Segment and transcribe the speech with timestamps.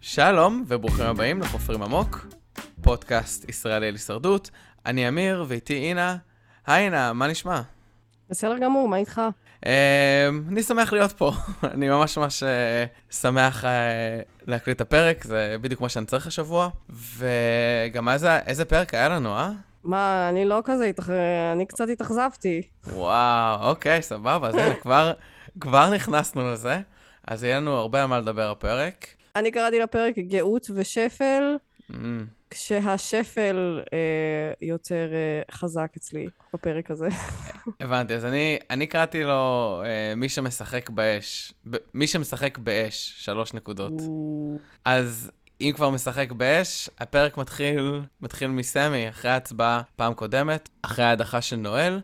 [0.00, 2.26] שלום וברוכים הבאים לחופרים עמוק,
[2.82, 4.50] פודקאסט ישראלי על הישרדות.
[4.86, 6.16] אני אמיר ואיתי אינה.
[6.66, 7.60] היי אינה, מה נשמע?
[8.30, 9.20] בסדר גמור, מה איתך?
[9.66, 11.32] אה, אני שמח להיות פה.
[11.74, 16.68] אני ממש ממש אה, שמח אה, להקליט את הפרק, זה בדיוק מה שאני צריך השבוע.
[16.90, 18.08] וגם
[18.46, 19.50] איזה פרק היה לנו, אה?
[19.84, 21.10] מה, אני לא כזה, התאכ...
[21.52, 22.62] אני קצת התאכזבתי.
[22.86, 25.12] וואו, אוקיי, סבבה, אז הנה, כבר,
[25.60, 26.80] כבר נכנסנו לזה.
[27.26, 29.06] אז יהיה לנו הרבה על מה לדבר הפרק.
[29.36, 31.56] אני קראתי לפרק גאות ושפל,
[31.90, 31.94] Mm,
[32.50, 37.08] כשהשפל אה, יותר אה, חזק אצלי בפרק הזה.
[37.80, 41.52] הבנתי, אז אני, אני קראתי לו אה, מי שמשחק באש.
[41.70, 43.92] ב, מי שמשחק באש, שלוש נקודות.
[44.84, 51.40] אז אם כבר משחק באש, הפרק מתחיל, מתחיל מסמי, אחרי ההצבעה פעם קודמת, אחרי ההדחה
[51.40, 52.00] של נואל,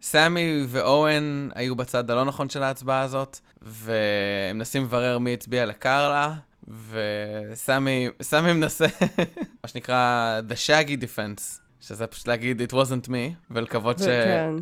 [0.00, 6.34] וסמי ואוון היו בצד הלא נכון של ההצבעה הזאת, והם מנסים לברר מי הצביע לקרלה,
[6.90, 8.86] וסמי סמי מנסה,
[9.64, 11.62] מה שנקרא The Shaggy Defense.
[11.80, 14.02] שזה פשוט להגיד, it wasn't me, ולקוות ש...
[14.02, 14.54] כן.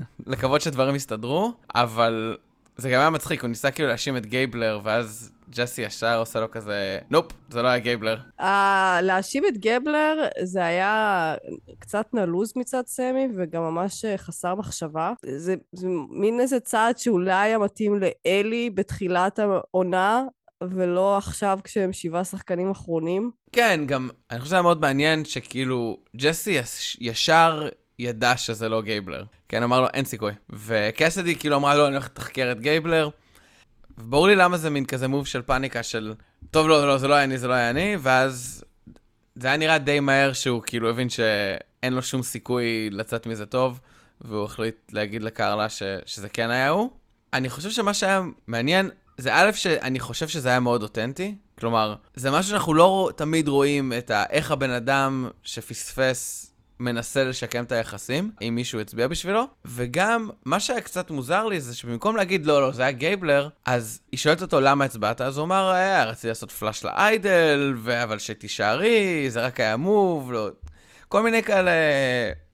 [0.60, 2.36] שדברים יסתדרו, אבל
[2.76, 6.50] זה גם היה מצחיק, הוא ניסה כאילו להאשים את גייבלר, ואז ג'סי ישר עושה לו
[6.50, 8.16] כזה, nope, זה לא היה גייבלר.
[8.40, 11.34] אה, להאשים את גייבלר זה היה
[11.78, 15.12] קצת נלוז מצד סמי, וגם ממש אה, חסר מחשבה.
[15.26, 20.24] זה, זה מין איזה צעד שאולי היה מתאים לאלי בתחילת העונה,
[20.64, 23.30] ולא עכשיו כשהם שבעה שחקנים אחרונים.
[23.52, 28.82] כן, גם, אני חושב שזה היה מאוד מעניין שכאילו, ג'סי יש, ישר ידע שזה לא
[28.82, 29.24] גייבלר.
[29.48, 30.32] כן, אמר לו, אין סיכוי.
[30.50, 33.08] וקסדי כאילו אמרה לו, אני הולך לתחקר את גייבלר.
[34.00, 36.14] וברור לי למה זה מין כזה move של פאניקה של,
[36.50, 38.64] טוב, לא, לא, זה לא היה אני, זה לא היה אני, ואז
[39.34, 43.80] זה היה נראה די מהר שהוא כאילו הבין שאין לו שום סיכוי לצאת מזה טוב,
[44.20, 46.90] והוא החליט להגיד לקרלה ש, שזה כן היה הוא.
[47.32, 51.34] אני חושב שמה שהיה מעניין, זה א', שאני חושב שזה היה מאוד אותנטי.
[51.58, 54.24] כלומר, זה משהו שאנחנו לא תמיד רואים את ה...
[54.30, 56.49] איך הבן אדם שפספס
[56.80, 61.76] מנסה לשקם את היחסים, אם מישהו הצביע בשבילו, וגם, מה שהיה קצת מוזר לי זה
[61.76, 65.44] שבמקום להגיד לא, לא, זה היה גייבלר, אז היא שואלת אותו למה הצבעת, אז הוא
[65.44, 70.48] אמר, אה, רציתי לעשות פלאש לאיידל, ו- אבל שתישארי, זה רק היה מוב, לא...
[71.08, 71.70] כל מיני כאלה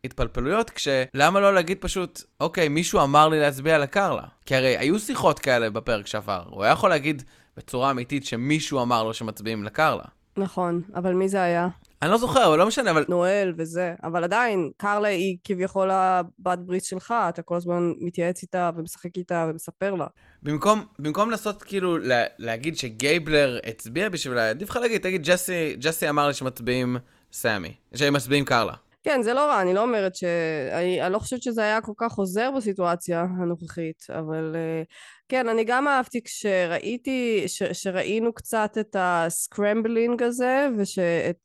[0.04, 4.22] התפלפלויות, כשלמה לא להגיד פשוט, אוקיי, מישהו אמר לי להצביע לקרלה?
[4.47, 7.22] כי הרי היו שיחות כאלה בפרק שעבר, הוא היה יכול להגיד
[7.56, 10.04] בצורה אמיתית שמישהו אמר לו שמצביעים לקרלה.
[10.36, 11.69] נכון, אבל מי זה היה?
[12.06, 13.04] אני לא זוכר, אבל לא משנה, אבל...
[13.08, 18.70] נואל וזה, אבל עדיין, קרלה היא כביכול הבת ברית שלך, אתה כל הזמן מתייעץ איתה
[18.76, 20.06] ומשחק איתה ומספר לה.
[20.42, 26.08] במקום, במקום לנסות כאילו לה, להגיד שגייבלר הצביע בשבילה, עדיף לך להגיד, תגיד, ג'סי, ג'סי
[26.08, 26.96] אמר לי שמצביעים
[27.32, 28.74] סמי, שמצביעים קרלה.
[29.04, 30.24] כן, זה לא רע, אני לא אומרת ש...
[30.72, 34.86] אני, אני לא חושבת שזה היה כל כך עוזר בסיטואציה הנוכחית, אבל uh,
[35.28, 41.36] כן, אני גם אהבתי כשראיתי, ש, שראינו קצת את ה scrambling הזה, ושאת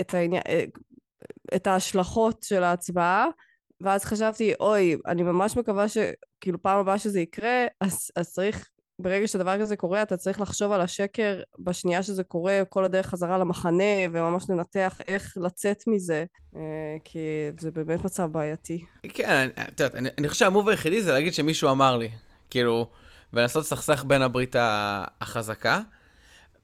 [0.00, 0.64] את, העניין, אה,
[1.56, 3.26] את ההשלכות של ההצבעה,
[3.80, 9.26] ואז חשבתי, אוי, אני ממש מקווה שכאילו פעם הבאה שזה יקרה, אז, אז צריך ברגע
[9.26, 13.84] שדבר כזה קורה, אתה צריך לחשוב על השקר בשנייה שזה קורה, כל הדרך חזרה למחנה,
[14.12, 16.24] וממש לנתח איך לצאת מזה,
[16.56, 16.60] אה,
[17.04, 17.18] כי
[17.60, 18.84] זה באמת מצב בעייתי.
[19.08, 22.08] כן, את יודעת, אני, אני חושב שה move היחידי זה להגיד שמישהו אמר לי,
[22.50, 22.86] כאילו,
[23.32, 24.56] ולנסות לסכסך בין הברית
[25.20, 25.80] החזקה.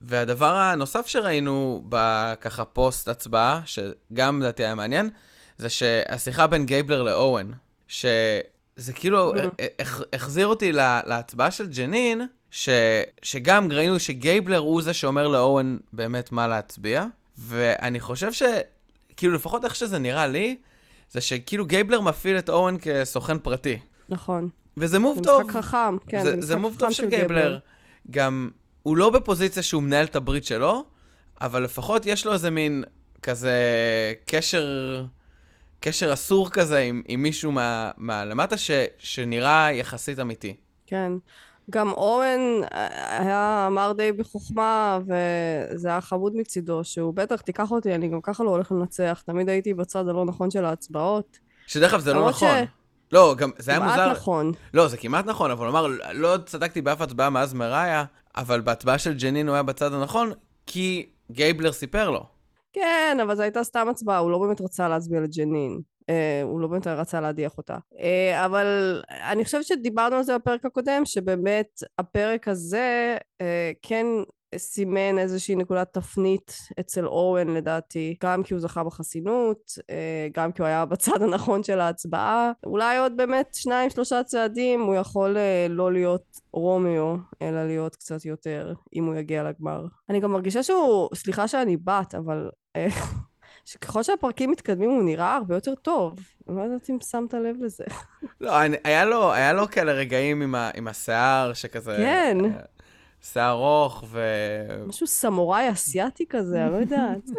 [0.00, 5.10] והדבר הנוסף שראינו בככה פוסט הצבעה, שגם לדעתי היה מעניין,
[5.58, 7.50] זה שהשיחה בין גייבלר לאוון,
[7.88, 8.42] שזה
[8.94, 9.38] כאילו Mhm.
[9.80, 12.68] הח- החזיר אותי לה- להצבעה של ג'נין, ש,
[13.22, 17.04] שגם ראינו שגייבלר הוא זה שאומר לאוון באמת מה להצביע,
[17.38, 18.42] ואני חושב ש...
[19.16, 20.56] כאילו לפחות איך שזה נראה לי,
[21.10, 23.78] זה שכאילו גייבלר מפעיל את אוון כסוכן פרטי.
[24.08, 24.48] נכון.
[24.76, 25.42] וזה move זה טוב.
[25.42, 27.58] משחק חכם, כן, זה, זה זה move טוב של גייבלר.
[28.10, 28.50] גם,
[28.88, 30.84] הוא לא בפוזיציה שהוא מנהל את הברית שלו,
[31.40, 32.84] אבל לפחות יש לו איזה מין
[33.22, 33.52] כזה
[34.26, 34.66] קשר,
[35.80, 40.56] קשר אסור כזה עם, עם מישהו מה, מהלמטה ש, שנראה יחסית אמיתי.
[40.86, 41.12] כן.
[41.70, 42.40] גם אורן
[42.72, 48.20] אה, היה אמר די בחוכמה, וזה היה חמוד מצידו, שהוא בטח, תיקח אותי, אני גם
[48.20, 49.22] ככה לא הולך לנצח.
[49.26, 51.38] תמיד הייתי בצד הלא נכון של ההצבעות.
[51.66, 52.64] שדרך אגב זה לא נכון.
[52.64, 52.77] ש-
[53.12, 54.12] לא, גם זה היה כמעט מוזר.
[54.12, 54.52] נכון.
[54.74, 58.04] לא, זה כמעט נכון, אבל הוא אמר, לא צדקתי באף הצבעה מאז מריה,
[58.36, 60.32] אבל בהצבעה של ג'נין הוא היה בצד הנכון,
[60.66, 62.26] כי גייבלר סיפר לו.
[62.72, 65.80] כן, אבל זו הייתה סתם הצבעה, הוא לא באמת רצה להצביע לג'נין.
[66.10, 67.76] אה, הוא לא באמת רצה להדיח אותה.
[68.00, 74.06] אה, אבל אני חושבת שדיברנו על זה בפרק הקודם, שבאמת הפרק הזה אה, כן
[74.56, 80.62] סימן איזושהי נקודת תפנית אצל אורן לדעתי, גם כי הוא זכה בחסינות, אה, גם כי
[80.62, 82.52] הוא היה בצד הנכון של ההצבעה.
[82.66, 88.24] אולי עוד באמת שניים שלושה צעדים הוא יכול אה, לא להיות רומיו, אלא להיות קצת
[88.24, 89.86] יותר, אם הוא יגיע לגמר.
[90.08, 92.50] אני גם מרגישה שהוא, סליחה שאני בת, אבל...
[92.76, 92.88] אה,
[93.64, 96.14] שככל שהפרקים מתקדמים הוא נראה הרבה יותר טוב.
[96.48, 97.84] אני לא יודעת אם שמת לב לזה.
[98.40, 98.52] לא,
[98.84, 101.96] היה, לו, היה לו כאלה רגעים עם, ה, עם השיער, שכזה...
[101.96, 102.38] כן.
[103.22, 104.20] שיער ארוך ו...
[104.86, 107.30] משהו סמוראי אסיאתי כזה, אני לא יודעת.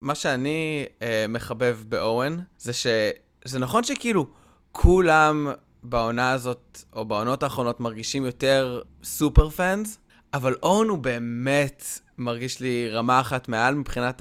[0.00, 4.26] מה שאני אה, מחבב באורן, זה שזה נכון שכאילו
[4.72, 5.48] כולם
[5.82, 9.98] בעונה הזאת, או בעונות האחרונות, מרגישים יותר סופר פאנס,
[10.34, 11.84] אבל אוון הוא באמת
[12.18, 14.20] מרגיש לי רמה אחת מעל מבחינת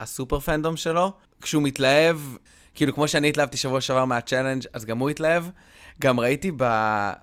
[0.00, 1.12] ה super fandom שלו.
[1.42, 2.16] כשהוא מתלהב,
[2.74, 5.44] כאילו כמו שאני התלהבתי שבוע שעבר מה challenge, אז גם הוא התלהב.
[6.00, 6.52] גם ראיתי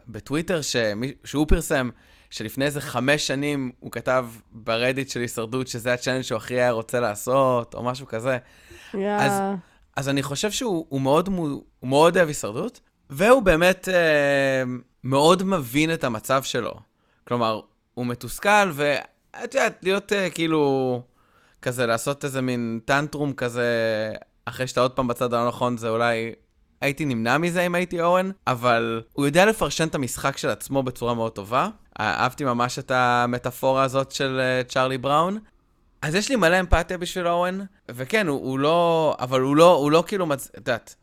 [0.07, 1.89] בטוויטר שמי, שהוא פרסם
[2.31, 6.99] שלפני איזה חמש שנים הוא כתב ברדיט של הישרדות שזה הצ'אלנג' שהוא הכי היה רוצה
[6.99, 8.37] לעשות, או משהו כזה.
[8.93, 8.97] Yeah.
[9.19, 9.41] אז,
[9.97, 12.79] אז אני חושב שהוא מאוד, הוא מאוד אוהב הישרדות,
[13.09, 14.63] והוא באמת אה,
[15.03, 16.73] מאוד מבין את המצב שלו.
[17.27, 17.61] כלומר,
[17.93, 21.01] הוא מתוסכל, ואת יודעת, להיות אה, כאילו,
[21.61, 23.67] כזה, לעשות איזה מין טנטרום כזה,
[24.45, 26.31] אחרי שאתה עוד פעם בצד הלא נכון, זה אולי
[26.81, 31.13] הייתי נמנע מזה אם הייתי אורן, אבל הוא יודע לפרשן את המשחק של עצמו בצורה
[31.13, 31.67] מאוד טובה.
[31.99, 35.39] אהבתי ממש את המטאפורה הזאת של uh, צ'ארלי בראון.
[36.01, 37.59] אז יש לי מלא אמפתיה בשביל אורן,
[37.91, 40.47] וכן, הוא, הוא לא, אבל הוא לא, הוא לא כאילו, מצ...
[40.47, 40.95] את יודעת,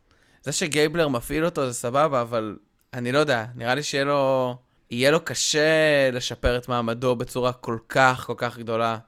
[0.42, 2.56] זה שגייבלר מפעיל אותו זה סבבה, אבל
[2.94, 4.54] אני לא יודע, נראה לי שיהיה לו,
[4.90, 8.98] יהיה לו קשה לשפר את מעמדו בצורה כל כך, כל כך גדולה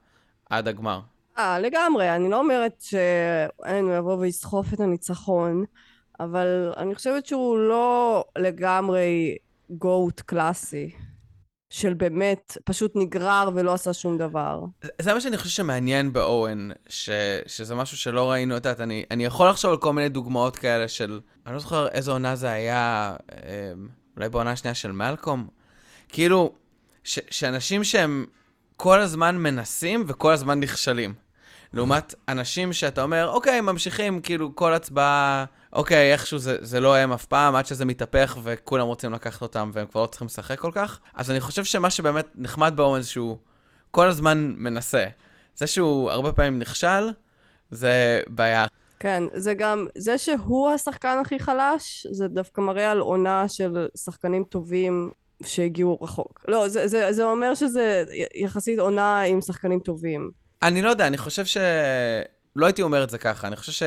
[0.50, 1.00] עד הגמר.
[1.38, 5.64] אה, לגמרי, אני לא אומרת שאין, הוא יבוא ויסחוף את הניצחון.
[6.24, 9.36] אבל אני חושבת שהוא לא לגמרי
[9.70, 10.90] גוט קלאסי.
[11.72, 14.64] של באמת, פשוט נגרר ולא עשה שום דבר.
[15.00, 17.10] זה מה שאני חושב שמעניין באורן, ש,
[17.46, 20.88] שזה משהו שלא ראינו, את יודעת, אני, אני יכול לחשוב על כל מיני דוגמאות כאלה
[20.88, 25.48] של, אני לא זוכר איזו עונה זה היה, אמ, אולי בעונה השנייה של מלקום,
[26.08, 26.52] כאילו,
[27.04, 28.26] ש, שאנשים שהם
[28.76, 31.14] כל הזמן מנסים וכל הזמן נכשלים.
[31.72, 37.12] לעומת אנשים שאתה אומר, אוקיי, ממשיכים, כאילו, כל הצבעה, אוקיי, איכשהו זה, זה לא הם
[37.12, 40.70] אף פעם, עד שזה מתהפך וכולם רוצים לקחת אותם והם כבר לא צריכים לשחק כל
[40.74, 41.00] כך.
[41.14, 43.36] אז אני חושב שמה שבאמת נחמד זה שהוא
[43.90, 45.04] כל הזמן מנסה.
[45.56, 47.10] זה שהוא הרבה פעמים נכשל,
[47.70, 48.66] זה בעיה.
[48.98, 54.44] כן, זה גם, זה שהוא השחקן הכי חלש, זה דווקא מראה על עונה של שחקנים
[54.44, 55.10] טובים
[55.42, 56.44] שהגיעו רחוק.
[56.48, 60.30] לא, זה, זה, זה אומר שזה יחסית עונה עם שחקנים טובים.
[60.62, 61.56] אני לא יודע, אני חושב ש...
[62.56, 63.86] לא הייתי אומר את זה ככה, אני חושב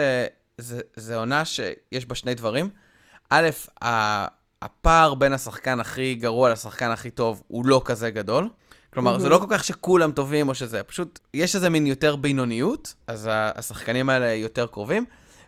[0.61, 2.69] שזה עונה שיש בה שני דברים.
[3.29, 3.49] א',
[4.61, 8.49] הפער בין השחקן הכי גרוע לשחקן הכי טוב הוא לא כזה גדול.
[8.93, 9.19] כלומר, mm-hmm.
[9.19, 13.29] זה לא כל כך שכולם טובים או שזה, פשוט יש איזה מין יותר בינוניות, אז
[13.31, 15.05] השחקנים האלה יותר קרובים.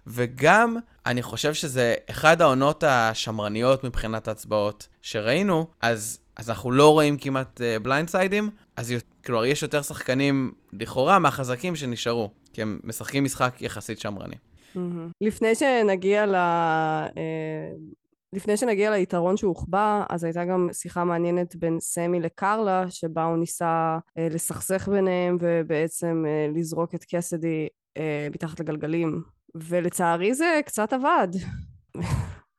[0.07, 7.17] וגם, אני חושב שזה אחד העונות השמרניות מבחינת ההצבעות שראינו, אז, אז אנחנו לא רואים
[7.17, 8.93] כמעט בליינדסיידים, uh, אז
[9.25, 14.35] כלומר, יש יותר שחקנים, לכאורה, מהחזקים שנשארו, כי הם משחקים משחק יחסית שמרני.
[15.21, 16.35] לפני שנגיע ל...
[16.35, 17.71] אה,
[18.33, 23.97] לפני שנגיע ליתרון שהוחבא, אז הייתה גם שיחה מעניינת בין סמי לקרלה, שבה הוא ניסה
[24.17, 27.67] אה, לסכסך ביניהם ובעצם אה, לזרוק את קסדי
[28.33, 29.21] מתחת לגלגלים.
[29.55, 31.27] ולצערי זה קצת עבד.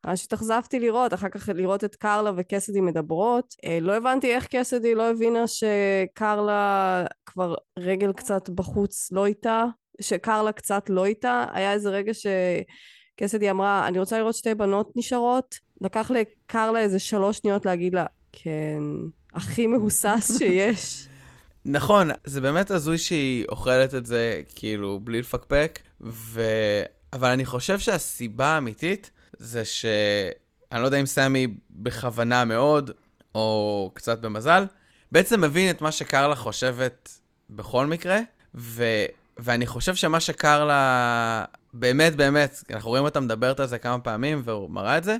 [0.06, 3.54] ממש התאכזבתי לראות, אחר כך לראות את קרלה וקסדי מדברות.
[3.64, 9.64] אה, לא הבנתי איך קסדי לא הבינה שקרלה כבר רגל קצת בחוץ לא איתה,
[10.00, 11.44] שקרלה קצת לא איתה.
[11.52, 15.58] היה איזה רגע שקסדי אמרה, אני רוצה לראות שתי בנות נשארות.
[15.80, 18.82] לקח לקרלה איזה שלוש שניות להגיד לה, כן,
[19.34, 21.08] הכי מהוסס שיש.
[21.64, 26.42] נכון, זה באמת הזוי שהיא אוכלת את זה כאילו בלי לפקפק, ו...
[27.12, 29.86] אבל אני חושב שהסיבה האמיתית זה ש...
[30.72, 32.90] אני לא יודע אם סמי בכוונה מאוד,
[33.34, 34.64] או קצת במזל,
[35.12, 37.18] בעצם מבין את מה שקרלה חושבת
[37.50, 38.18] בכל מקרה,
[38.54, 38.84] ו...
[39.38, 44.70] ואני חושב שמה שקרלה, באמת באמת, אנחנו רואים אותה מדברת על זה כמה פעמים, והוא
[44.70, 45.16] מראה את זה,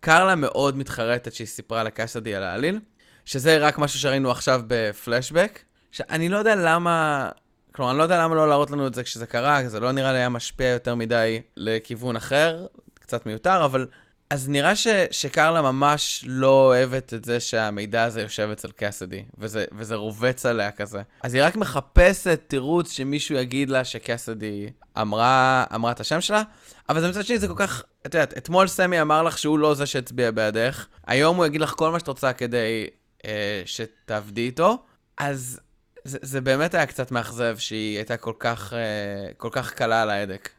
[0.00, 2.80] קרלה מאוד מתחרטת שהיא סיפרה לקסדי על העליל,
[3.24, 5.60] שזה רק משהו שראינו עכשיו בפלשבק,
[5.92, 7.28] שאני לא יודע למה,
[7.72, 10.12] כלומר, אני לא יודע למה לא להראות לנו את זה כשזה קרה, זה לא נראה
[10.12, 12.66] לי היה משפיע יותר מדי לכיוון אחר,
[13.10, 13.86] קצת מיותר, אבל...
[14.30, 19.64] אז נראה ש, שקרלה ממש לא אוהבת את זה שהמידע הזה יושב אצל קסדי, וזה,
[19.72, 21.02] וזה רובץ עליה כזה.
[21.22, 26.42] אז היא רק מחפשת תירוץ שמישהו יגיד לה שקסדי אמרה, אמרה את השם שלה,
[26.88, 29.74] אבל זה מצד שני זה כל כך, את יודעת, אתמול סמי אמר לך שהוא לא
[29.74, 32.86] זה שהצביע בעדך, היום הוא יגיד לך כל מה שאת רוצה כדי
[33.24, 34.82] אה, שתעבדי איתו,
[35.18, 35.60] אז
[36.04, 40.10] זה, זה באמת היה קצת מאכזב שהיא הייתה כל כך, אה, כל כך קלה על
[40.10, 40.50] ההדק.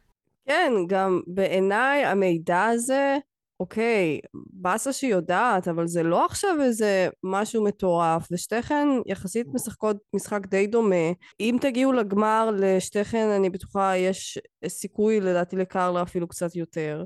[0.45, 3.17] כן, גם בעיניי המידע הזה,
[3.59, 10.47] אוקיי, באסה שהיא יודעת, אבל זה לא עכשיו איזה משהו מטורף, ושתיכן יחסית משחקות משחק
[10.47, 11.11] די דומה.
[11.39, 17.03] אם תגיעו לגמר, לשתיכן, אני בטוחה, יש סיכוי לדעתי לקרלה אפילו קצת יותר.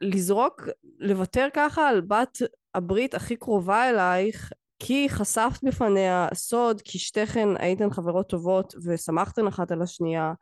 [0.00, 0.68] לזרוק,
[0.98, 2.38] לוותר ככה על בת
[2.74, 9.70] הברית הכי קרובה אלייך, כי חשפת בפניה סוד, כי שתיכן הייתן חברות טובות ושמחתן אחת
[9.72, 10.32] על השנייה.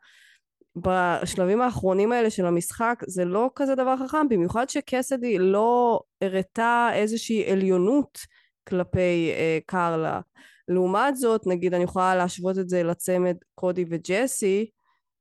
[0.75, 7.51] בשלבים האחרונים האלה של המשחק זה לא כזה דבר חכם, במיוחד שקסדי לא הראתה איזושהי
[7.51, 8.19] עליונות
[8.67, 10.21] כלפי אה, קרלה.
[10.67, 14.69] לעומת זאת, נגיד אני יכולה להשוות את זה לצמד קודי וג'סי,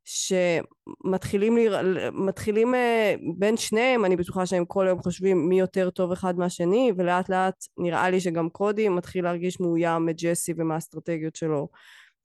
[0.05, 1.83] שמתחילים לרא...
[2.13, 6.93] מתחילים אה, בין שניהם, אני בטוחה שהם כל היום חושבים מי יותר טוב אחד מהשני,
[6.97, 11.69] ולאט לאט נראה לי שגם קודי מתחיל להרגיש מאוים מג'סי ומהאסטרטגיות שלו.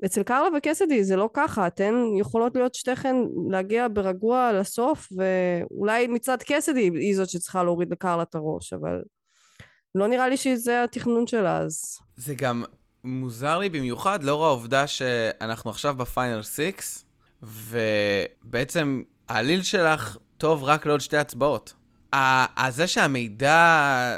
[0.06, 3.16] אצל קרלה וקסדי זה לא ככה, אתן יכולות להיות שתיכן
[3.50, 9.02] להגיע ברגוע לסוף, ואולי מצד קסדי היא זאת שצריכה להוריד לקרלה את הראש, אבל
[9.96, 11.98] לא נראה לי שזה התכנון שלה, אז...
[12.16, 12.64] זה גם
[13.04, 16.72] מוזר לי במיוחד לאור העובדה שאנחנו עכשיו בפיינל 6,
[17.44, 21.74] ובעצם העליל שלך טוב רק לעוד שתי הצבעות.
[22.70, 24.18] זה שהמידע,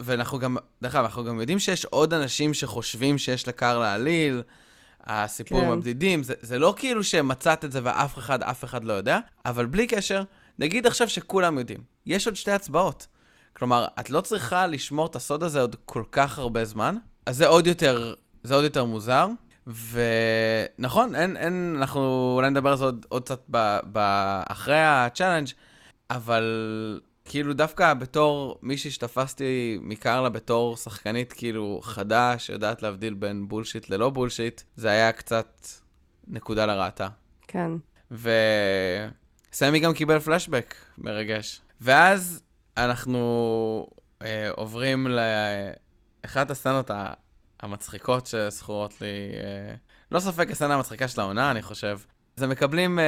[0.00, 4.42] ואנחנו גם, דרך אגב, אנחנו גם יודעים שיש עוד אנשים שחושבים שיש לקרלה עליל,
[5.06, 5.72] הסיפורים כן.
[5.72, 9.66] הבדידים, זה, זה לא כאילו שמצאת את זה ואף אחד, אף אחד לא יודע, אבל
[9.66, 10.22] בלי קשר,
[10.58, 13.06] נגיד עכשיו שכולם יודעים, יש עוד שתי הצבעות.
[13.52, 17.46] כלומר, את לא צריכה לשמור את הסוד הזה עוד כל כך הרבה זמן, אז זה
[17.46, 19.26] עוד יותר, זה עוד יותר מוזר.
[19.66, 23.98] ונכון, אין, אין, אנחנו אולי נדבר על זה עוד, עוד קצת ב, ב,
[24.48, 25.48] אחרי ה challenge,
[26.10, 26.44] אבל
[27.30, 34.10] כאילו דווקא בתור מישהי שתפסתי מקרלה בתור שחקנית כאילו חדה, שיודעת להבדיל בין bullshit ללא
[34.10, 35.66] bullshit, זה היה קצת
[36.28, 37.08] נקודה לרעתה.
[37.48, 37.70] כן.
[38.10, 41.60] וסמי גם קיבל פלשבק מרגש.
[41.80, 42.42] ואז
[42.76, 43.86] אנחנו
[44.22, 46.90] אה, עוברים לאחת הסצנות
[47.60, 49.74] המצחיקות שזכורות לי, אה,
[50.12, 51.98] לא ספק הסצנה המצחיקה של העונה, אני חושב.
[52.40, 53.04] אז הם מקבלים אה,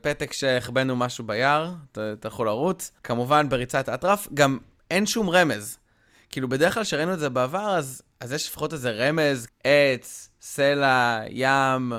[0.00, 1.74] פתק שהחבאנו משהו ביער,
[2.20, 2.90] תלכו לרוץ.
[3.04, 4.58] כמובן בריצת אטרף, גם
[4.90, 5.78] אין שום רמז.
[6.30, 11.20] כאילו, בדרך כלל כשראינו את זה בעבר, אז, אז יש לפחות איזה רמז, עץ, סלע,
[11.28, 11.92] ים,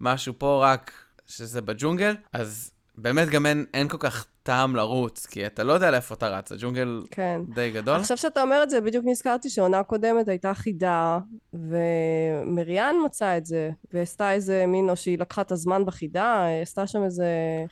[0.00, 0.92] משהו פה רק
[1.26, 5.90] שזה בג'ונגל, אז באמת גם אין, אין כל כך טעם לרוץ, כי אתה לא יודע
[5.90, 7.40] לאיפה אתה רץ, הג'ונגל כן.
[7.54, 7.96] די גדול.
[7.96, 11.18] עכשיו שאתה אומר את זה, בדיוק נזכרתי שעונה קודמת הייתה חידה,
[11.52, 17.04] ומריאן מצאה את זה, ועשתה איזה מין, או שהיא לקחה את הזמן בחידה, עשתה שם
[17.04, 17.26] איזה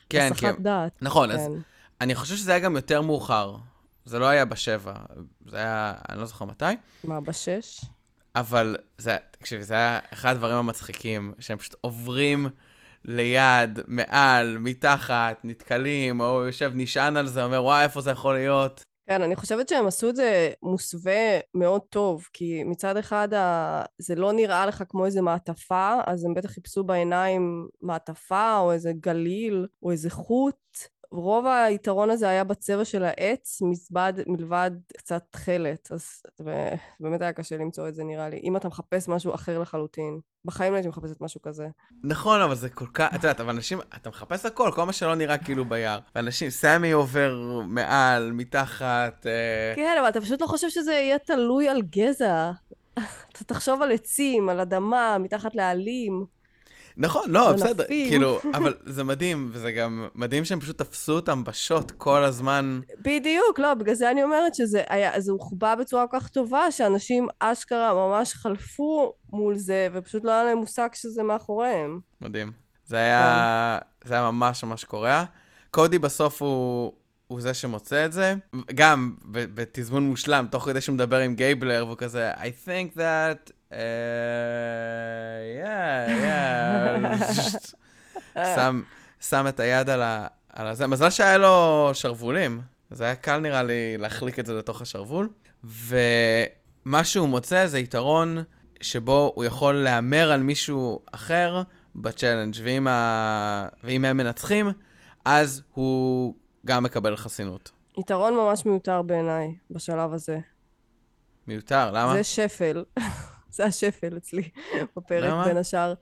[0.09, 0.63] כן, הסחת כן.
[0.63, 0.91] דעת.
[1.01, 1.35] נכון, כן.
[1.35, 1.49] אז
[2.01, 3.55] אני חושב שזה היה גם יותר מאוחר.
[4.05, 4.93] זה לא היה בשבע,
[5.45, 6.65] זה היה, אני לא זוכר מתי.
[7.03, 7.81] מה, בשש?
[8.35, 12.49] אבל זה, תקשיבי, זה היה אחד הדברים המצחיקים, שהם פשוט עוברים...
[13.05, 18.83] ליד, מעל, מתחת, נתקלים, או יושב, נשען על זה, אומר, וואי, איפה זה יכול להיות?
[19.09, 23.83] כן, אני חושבת שהם עשו את זה מוסווה מאוד טוב, כי מצד אחד ה...
[23.97, 28.91] זה לא נראה לך כמו איזה מעטפה, אז הם בטח חיפשו בעיניים מעטפה, או איזה
[28.99, 30.55] גליל, או איזה חוט,
[31.11, 36.23] רוב היתרון הזה היה בצבע של העץ, מזבד, מלבד קצת תכלת, אז
[36.99, 38.39] באמת היה קשה למצוא את זה נראה לי.
[38.43, 40.19] אם אתה מחפש משהו אחר לחלוטין.
[40.45, 41.67] בחיים לא הייתי מחפשת משהו כזה.
[42.03, 45.15] נכון, אבל זה כל כך, את יודעת, אבל אנשים, אתה מחפש הכל, כל מה שלא
[45.15, 45.99] נראה כאילו ביער.
[46.15, 47.35] ואנשים, סמי עובר
[47.67, 49.27] מעל, מתחת.
[49.27, 49.73] אה...
[49.75, 52.51] כן, אבל אתה פשוט לא חושב שזה יהיה תלוי על גזע.
[53.31, 56.25] אתה תחשוב על עצים, על אדמה, מתחת לעלים.
[56.97, 61.91] נכון, לא, בסדר, כאילו, אבל זה מדהים, וזה גם מדהים שהם פשוט תפסו אותם בשוט
[61.91, 62.79] כל הזמן.
[63.01, 67.27] בדיוק, לא, בגלל זה אני אומרת שזה היה, זה הוחבא בצורה כל כך טובה, שאנשים
[67.39, 71.99] אשכרה ממש חלפו מול זה, ופשוט לא היה להם מושג שזה מאחוריהם.
[72.21, 72.51] מדהים.
[72.85, 74.09] זה היה, כן.
[74.09, 75.23] זה היה ממש ממש קורע.
[75.71, 76.93] קודי בסוף הוא,
[77.27, 78.35] הוא זה שמוצא את זה,
[78.75, 83.51] גם בתזמון מושלם, תוך כדי שהוא מדבר עם גייבלר, והוא כזה, I think that
[88.55, 88.81] שם,
[89.19, 90.87] שם את היד על, ה, על.
[90.87, 92.61] מזל שהיה לו שרוולים,
[92.91, 95.29] אז היה קל נראה לי להחליק את זה לתוך השרוול.
[95.63, 98.37] ומה שהוא מוצא זה יתרון
[98.81, 101.61] שבו הוא יכול להמר על מישהו אחר
[101.95, 103.67] בצ'אלנג', ואם, ה...
[103.83, 104.71] ואם הם מנצחים,
[105.25, 106.35] אז הוא
[106.65, 107.71] גם מקבל חסינות.
[107.97, 110.39] יתרון ממש מיותר בעיניי בשלב הזה.
[111.47, 112.13] מיותר, למה?
[112.13, 112.83] זה שפל.
[113.51, 114.49] זה השפל אצלי
[114.95, 115.45] בפרק, למה?
[115.45, 115.93] בין השאר.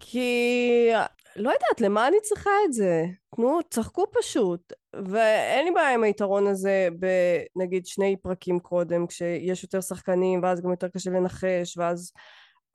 [0.00, 0.90] כי
[1.36, 3.04] לא יודעת, למה אני צריכה את זה?
[3.36, 4.72] תנו, צחקו פשוט.
[4.96, 10.70] ואין לי בעיה עם היתרון הזה בנגיד שני פרקים קודם, כשיש יותר שחקנים, ואז גם
[10.70, 12.12] יותר קשה לנחש, ואז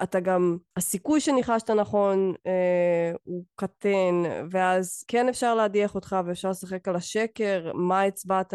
[0.03, 6.87] אתה גם, הסיכוי שניחשת נכון אה, הוא קטן, ואז כן אפשר להדיח אותך ואפשר לשחק
[6.87, 8.53] על השקר, מה הצבעת,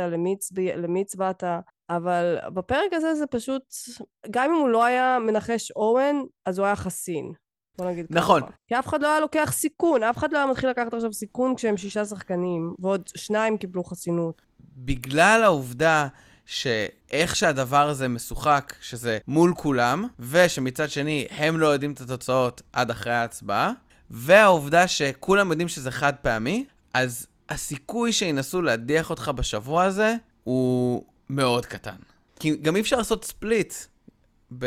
[0.76, 1.44] למי הצבעת,
[1.90, 3.62] אבל בפרק הזה זה פשוט,
[4.30, 6.16] גם אם הוא לא היה מנחש אורן,
[6.46, 7.32] אז הוא היה חסין.
[7.78, 8.42] בוא נגיד נכון.
[8.42, 8.50] ככה.
[8.68, 11.54] כי אף אחד לא היה לוקח סיכון, אף אחד לא היה מתחיל לקחת עכשיו סיכון
[11.56, 14.42] כשהם שישה שחקנים, ועוד שניים קיבלו חסינות.
[14.76, 16.08] בגלל העובדה
[16.46, 22.90] שאיך שהדבר הזה משוחק, שזה מול כולם, ושמצד שני הם לא יודעים את התוצאות עד
[22.90, 23.72] אחרי ההצבעה,
[24.10, 31.66] והעובדה שכולם יודעים שזה חד פעמי, אז הסיכוי שינסו להדיח אותך בשבוע הזה הוא מאוד
[31.66, 31.96] קטן.
[32.40, 33.74] כי גם אי אפשר לעשות ספליט
[34.58, 34.66] ב...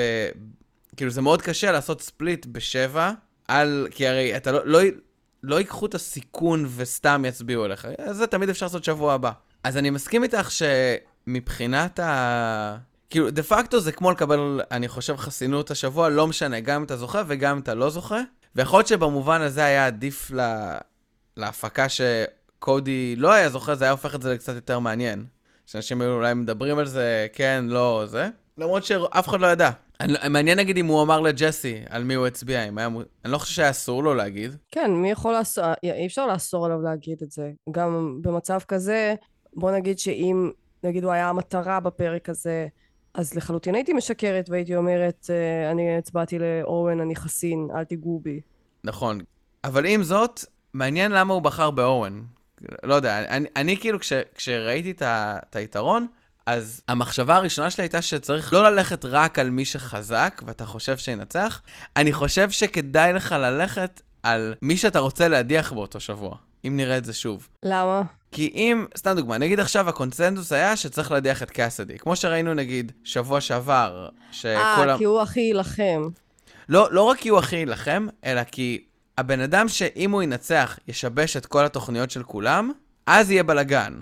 [0.96, 3.12] כאילו, זה מאוד קשה לעשות ספליט בשבע,
[3.48, 3.88] על...
[3.92, 4.80] כי הרי אתה לא, לא,
[5.44, 7.88] לא ייקחו את הסיכון וסתם יצביעו עליך.
[8.12, 9.32] זה תמיד אפשר לעשות שבוע הבא.
[9.64, 12.78] אז אני מסכים איתך שמבחינת ה...
[13.10, 16.98] כאילו, דה פקטו זה כמו לקבל, אני חושב, חסינות השבוע, לא משנה, גם אם אתה
[16.98, 18.22] זוכה וגם אם אתה לא זוכה.
[18.56, 20.78] ויכול להיות שבמובן הזה היה עדיף לה...
[21.38, 25.26] להפקה שקודי לא היה זוכה, זה היה הופך את זה לקצת יותר מעניין.
[25.66, 28.30] שאנשים היו אולי מדברים על זה, כן, לא, זה.
[28.58, 29.70] למרות שאף אחד לא ידע.
[30.00, 32.88] אני, מעניין נגיד אם הוא אמר לג'סי על מי הוא הצביע, אם היה...
[33.26, 34.56] אני לא חושב שהיה אסור לו להגיד.
[34.72, 35.66] כן, מי יכול לאסור...
[35.84, 37.52] אי אפשר לאסור עליו להגיד את זה.
[37.72, 39.16] גם במצב כזה,
[39.54, 40.52] בוא נגיד שאם,
[40.84, 42.68] נגיד הוא היה המטרה בפרק הזה,
[43.14, 48.42] אז לחלוטין הייתי משקרת והייתי אומרת, אה, אני הצבעתי לאורן, אני חסין, אל תיגעו בי.
[48.84, 49.20] נכון.
[49.64, 50.40] אבל עם זאת,
[50.74, 52.22] מעניין למה הוא בחר באורן.
[52.84, 56.08] לא יודע, אני, אני כאילו, כש, כשראיתי את, ה, את היתרון,
[56.46, 61.62] אז המחשבה הראשונה שלי הייתה שצריך לא ללכת רק על מי שחזק ואתה חושב שינצח,
[61.96, 66.36] אני חושב שכדאי לך ללכת על מי שאתה רוצה להדיח באותו שבוע,
[66.68, 67.48] אם נראה את זה שוב.
[67.64, 68.02] למה?
[68.32, 72.92] כי אם, סתם דוגמה, נגיד עכשיו הקונצנזוס היה שצריך להדיח את קאסדי, כמו שראינו נגיד
[73.04, 74.90] שבוע שעבר, שכל...
[74.90, 76.10] אה, כי הוא הכי יילחם.
[76.70, 78.84] לא, לא רק כי הוא הכי יילחם, אלא כי
[79.18, 82.72] הבן אדם שאם הוא ינצח, ישבש את כל התוכניות של כולם,
[83.06, 84.00] אז יהיה בלאגן.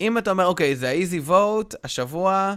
[0.00, 2.54] אם אתה אומר, אוקיי, זה ה-easy vote, השבוע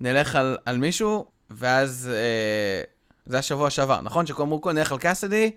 [0.00, 2.82] נלך על, על מישהו, ואז אה,
[3.26, 4.26] זה השבוע שעבר, נכון?
[4.26, 5.50] שכל מורקו נלך על קאסדי,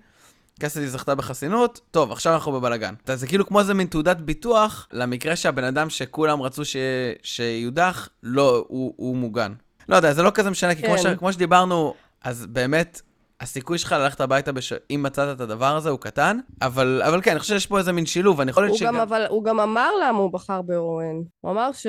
[0.60, 2.94] קאסדי זכתה בחסינות, טוב, עכשיו אנחנו בבלאגן.
[3.06, 6.76] זה כאילו כמו איזה מין תעודת ביטוח למקרה שהבן אדם שכולם רצו ש...
[7.24, 9.54] שיודח, לא, הוא, הוא מוגן.
[9.90, 11.02] לא יודע, זה לא כזה משנה, כי כמו, כן.
[11.02, 11.06] ש...
[11.06, 13.02] כמו שדיברנו, אז באמת,
[13.42, 14.74] הסיכוי שלך ללכת הביתה, בש...
[14.90, 17.92] אם מצאת את הדבר הזה, הוא קטן, אבל, אבל כן, אני חושב שיש פה איזה
[17.92, 18.96] מין שילוב, אני יכול להיות שגם...
[18.96, 21.16] אבל הוא גם אמר למה הוא בחר באורן.
[21.42, 21.88] הוא אמר ש...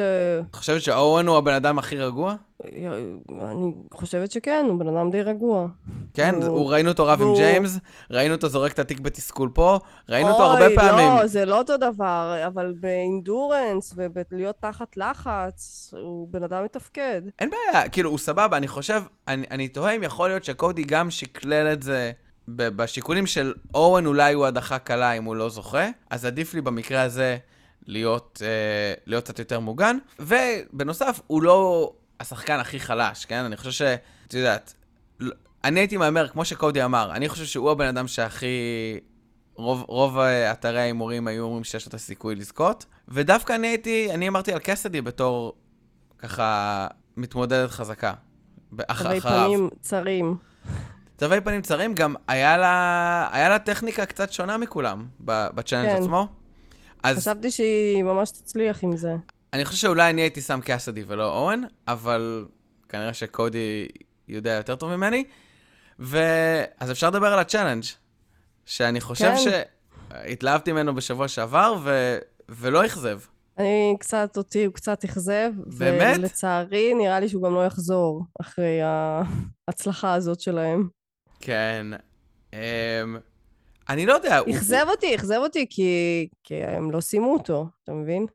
[0.51, 2.35] את חושבת שאורן הוא הבן אדם הכי רגוע?
[2.65, 5.67] אני חושבת שכן, הוא בן אדם די רגוע.
[6.15, 7.79] כן, הוא, הוא ראינו אותו רב עם ג'יימס,
[8.11, 11.09] ראינו אותו זורק את התיק בתסכול פה, ראינו אותו הרבה פעמים.
[11.09, 17.23] אוי, לא, זה לא אותו דבר, אבל באינדורנס ובלהיות תחת לחץ, הוא בן אדם מתפקד.
[17.39, 21.11] אין בעיה, כאילו, הוא סבבה, אני חושב, אני, אני תוהה אם יכול להיות שקודי גם
[21.11, 22.13] שקלל את זה
[22.49, 27.03] בשיקולים של אורן אולי הוא הדחה קלה אם הוא לא זוכה, אז עדיף לי במקרה
[27.03, 27.37] הזה
[27.87, 29.99] להיות, אה, להיות קצת יותר מוגן.
[30.19, 31.93] ובנוסף, הוא לא...
[32.21, 33.45] השחקן הכי חלש, כן?
[33.45, 33.83] אני חושב ש...
[34.27, 34.75] את יודעת,
[35.65, 38.47] אני הייתי מהמר, כמו שקודי אמר, אני חושב שהוא הבן אדם שהכי...
[39.55, 44.29] רוב, רוב אתרי ההימורים היו אומרים שיש לו את הסיכוי לזכות, ודווקא אני הייתי, אני
[44.29, 45.53] אמרתי על קסדי בתור
[46.19, 48.13] ככה מתמודדת חזקה.
[48.77, 50.37] תווי פנים צרים.
[51.17, 56.03] תווי פנים צרים, גם היה לה, היה לה טכניקה קצת שונה מכולם בצ'אנל כן.
[56.03, 56.29] עצמו.
[57.03, 57.19] אז...
[57.19, 59.17] חשבתי שהיא ממש תצליח עם זה.
[59.53, 62.47] אני חושב שאולי אני הייתי שם קאסדי ולא אורן, אבל
[62.89, 63.89] כנראה שקודי
[64.29, 65.25] יודע יותר טוב ממני.
[66.01, 66.19] ו...
[66.81, 67.85] אז אפשר לדבר על ה challenge,
[68.67, 69.65] שאני חושב כן.
[70.11, 72.19] שהתלהבתי ממנו בשבוע שעבר, ו...
[72.49, 73.21] ולא אכזב.
[73.59, 75.51] אני קצת, אותי הוא קצת אכזב.
[75.79, 76.19] באמת?
[76.19, 78.81] ולצערי, נראה לי שהוא גם לא יחזור אחרי
[79.69, 80.89] ההצלחה הזאת שלהם.
[81.41, 81.87] כן.
[82.53, 82.57] Um,
[83.89, 84.41] אני לא יודע.
[84.51, 84.91] אכזב הוא...
[84.91, 86.29] אותי, אכזב אותי, כי...
[86.45, 88.27] כי הם לא סיימו אותו, אתה מבין?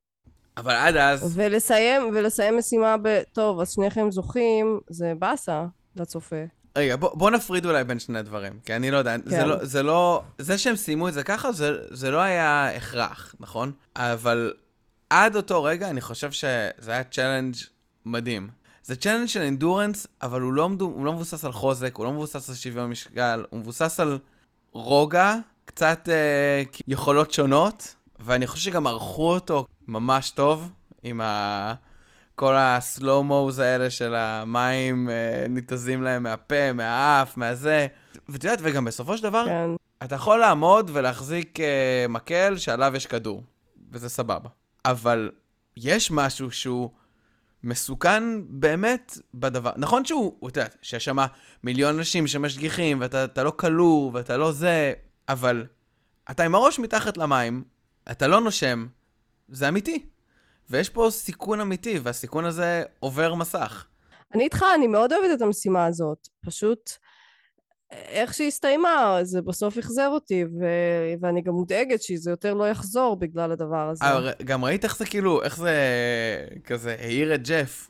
[0.58, 1.32] אבל עד אז...
[1.36, 3.22] ולסיים, ולסיים משימה ב...
[3.32, 6.36] טוב, אז שניכם זוכים, זה באסה לצופה.
[6.76, 9.30] רגע, בוא, בוא נפריד אולי בין שני דברים, כי אני לא יודע, כן.
[9.30, 10.24] זה, לא, זה לא...
[10.38, 13.72] זה שהם סיימו את זה ככה, זה, זה לא היה הכרח, נכון?
[13.96, 14.54] אבל
[15.10, 17.56] עד אותו רגע, אני חושב שזה היה challenge
[18.06, 18.50] מדהים.
[18.84, 22.50] זה challenge של endurance, אבל הוא לא, הוא לא מבוסס על חוזק, הוא לא מבוסס
[22.50, 24.20] על שוויון משקל, הוא מבוסס על
[24.72, 25.36] רוגע,
[25.66, 30.72] קצת אה, יכולות שונות, ואני חושב שגם ערכו אותו ממש טוב,
[31.04, 31.74] עם ה...
[32.36, 37.88] כל הסלואו-מוז האלה של המים אה, ניתזים להם מהפה, מהאף, מהזה.
[38.30, 39.70] ואת יודעת, וגם בסופו של דבר, כן.
[40.04, 43.44] אתה יכול לעמוד ולהחזיק אה, מקל שעליו יש כדור,
[43.92, 44.50] וזה סבבה.
[44.86, 45.32] אבל
[45.78, 46.90] יש משהו שהוא
[47.64, 49.72] מסוכן באמת בדבר.
[49.78, 51.18] נכון שהוא, אתה יודע, שיש שם
[51.64, 54.94] מיליון אנשים שמשגיחים, ואתה לא כלוא, ואתה לא זה,
[55.30, 55.66] אבל
[56.32, 57.64] אתה עם הראש מתחת למים,
[58.12, 58.88] אתה לא נושם,
[59.52, 60.06] זה אמיתי.
[60.70, 63.86] ויש פה סיכון אמיתי, והסיכון הזה עובר מסך.
[64.34, 66.28] אני איתך, אני מאוד אוהבת את המשימה הזאת.
[66.46, 66.92] פשוט,
[67.92, 70.66] איך שהיא הסתיימה, זה בסוף אכזב אותי, ו...
[71.22, 74.06] ואני גם מודאגת שזה יותר לא יחזור בגלל הדבר הזה.
[74.06, 75.76] אבל גם ראית איך זה כאילו, איך זה
[76.64, 77.88] כזה העיר את ג'ף.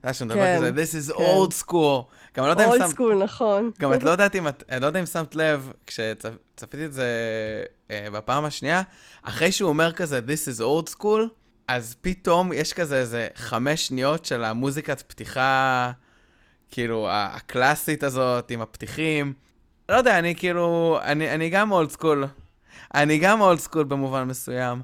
[0.00, 1.24] אתה יודע שמדבר כן, כזה, This is כן.
[1.24, 2.14] old school.
[2.36, 2.90] גם לא יודע אם אולד שמת...
[2.90, 3.70] סקול, נכון.
[3.80, 7.06] גם את לא יודעת אם את, אני לא יודע אם שמת לב, כשצפיתי את זה
[7.90, 8.82] אה, בפעם השנייה,
[9.22, 11.20] אחרי שהוא אומר כזה, This is old school,
[11.68, 15.90] אז פתאום יש כזה איזה חמש שניות של המוזיקת פתיחה,
[16.70, 19.32] כאילו, הקלאסית הזאת, עם הפתיחים.
[19.88, 22.26] לא יודע, אני כאילו, אני, אני גם old school.
[22.94, 24.82] אני גם old school במובן מסוים.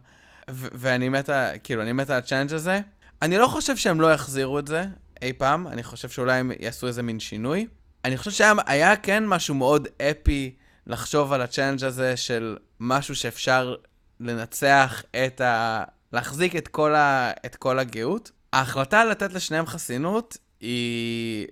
[0.50, 2.80] ו- ואני מתה, כאילו, אני מתה על ה challenge הזה.
[3.22, 4.84] אני לא חושב שהם לא יחזירו את זה
[5.22, 7.66] אי פעם, אני חושב שאולי הם יעשו איזה מין שינוי.
[8.04, 13.74] אני חושב שהיה היה כן משהו מאוד אפי לחשוב על הצ'אנג' הזה של משהו שאפשר
[14.20, 15.84] לנצח את ה...
[16.12, 17.30] להחזיק את כל, ה...
[17.46, 18.30] את כל הגאות.
[18.52, 21.46] ההחלטה לתת לשניהם חסינות היא...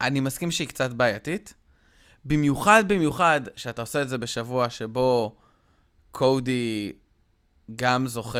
[0.00, 1.54] אני מסכים שהיא קצת בעייתית.
[2.24, 5.36] במיוחד, במיוחד, שאתה עושה את זה בשבוע שבו
[6.10, 6.92] קודי
[7.76, 8.38] גם זוכה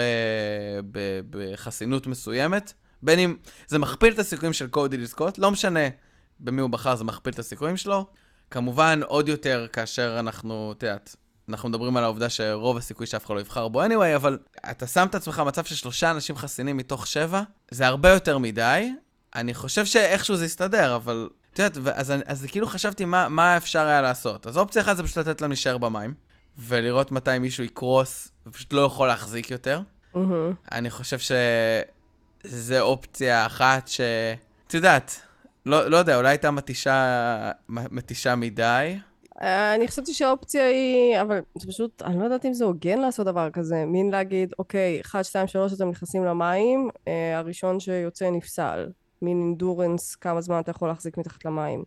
[0.93, 3.37] ב- בחסינות מסוימת, בין אם
[3.69, 5.89] זה מכפיל את הסיכויים של קודי לזכות, לא משנה
[6.41, 8.07] במי הוא בחר, זה מכפיל את הסיכויים שלו.
[8.51, 11.17] כמובן, עוד יותר כאשר אנחנו, את יודעת,
[11.49, 14.39] אנחנו מדברים על העובדה שרוב הסיכוי שאף אחד לא יבחר בו anyway, אבל
[14.71, 18.93] אתה שם את עצמך במצב של שלושה אנשים חסינים מתוך שבע, זה הרבה יותר מדי.
[19.35, 21.29] אני חושב שאיכשהו זה יסתדר, אבל...
[21.53, 24.47] את יודעת, אז, אז כאילו חשבתי מה, מה אפשר היה לעשות.
[24.47, 26.15] אז אופציה אחת זה פשוט לתת להם להישאר במים,
[26.59, 29.81] ולראות מתי מישהו יקרוס ופשוט לא יכול להחזיק יותר.
[30.15, 30.53] מהמם.
[30.73, 31.19] אני חושב
[32.47, 34.01] שזה אופציה אחת ש...
[34.67, 35.21] את יודעת,
[35.67, 38.99] לא, לא יודע, אולי הייתה מתישה, מתישה מדי.
[39.43, 43.27] אה, אני חשבתי שהאופציה היא, אבל זה פשוט, אני לא יודעת אם זה הוגן לעשות
[43.27, 43.85] דבר כזה.
[43.87, 48.89] מין להגיד, אוקיי, 1, 2, 3 אתם נכנסים למים, אה, הראשון שיוצא נפסל.
[49.23, 51.85] מין אינדורנס, כמה זמן אתה יכול להחזיק מתחת למים.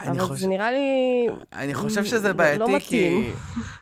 [0.00, 0.40] אני אבל חושב...
[0.40, 1.26] זה נראה לי...
[1.52, 3.16] אני חושב שזה לא בעייתי, כי...
[3.16, 3.34] מתאים.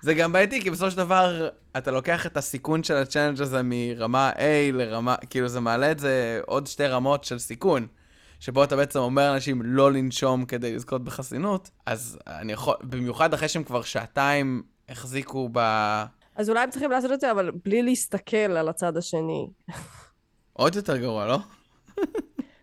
[0.03, 3.61] זה גם בעייתי, כי בסופו של דבר, אתה לוקח את הסיכון של ה challenge הזה
[3.65, 5.17] מרמה A לרמה...
[5.31, 7.87] כאילו, זה מעלה את זה עוד שתי רמות של סיכון,
[8.41, 12.75] שבו אתה בעצם אומר לאנשים לא לנשום כדי לזכות בחסינות, אז אני יכול...
[12.83, 15.59] במיוחד אחרי שהם כבר שעתיים החזיקו ב...
[16.37, 19.47] אז אולי הם צריכים לעשות את זה, אבל בלי להסתכל על הצד השני.
[20.53, 21.39] עוד יותר גרוע, לא?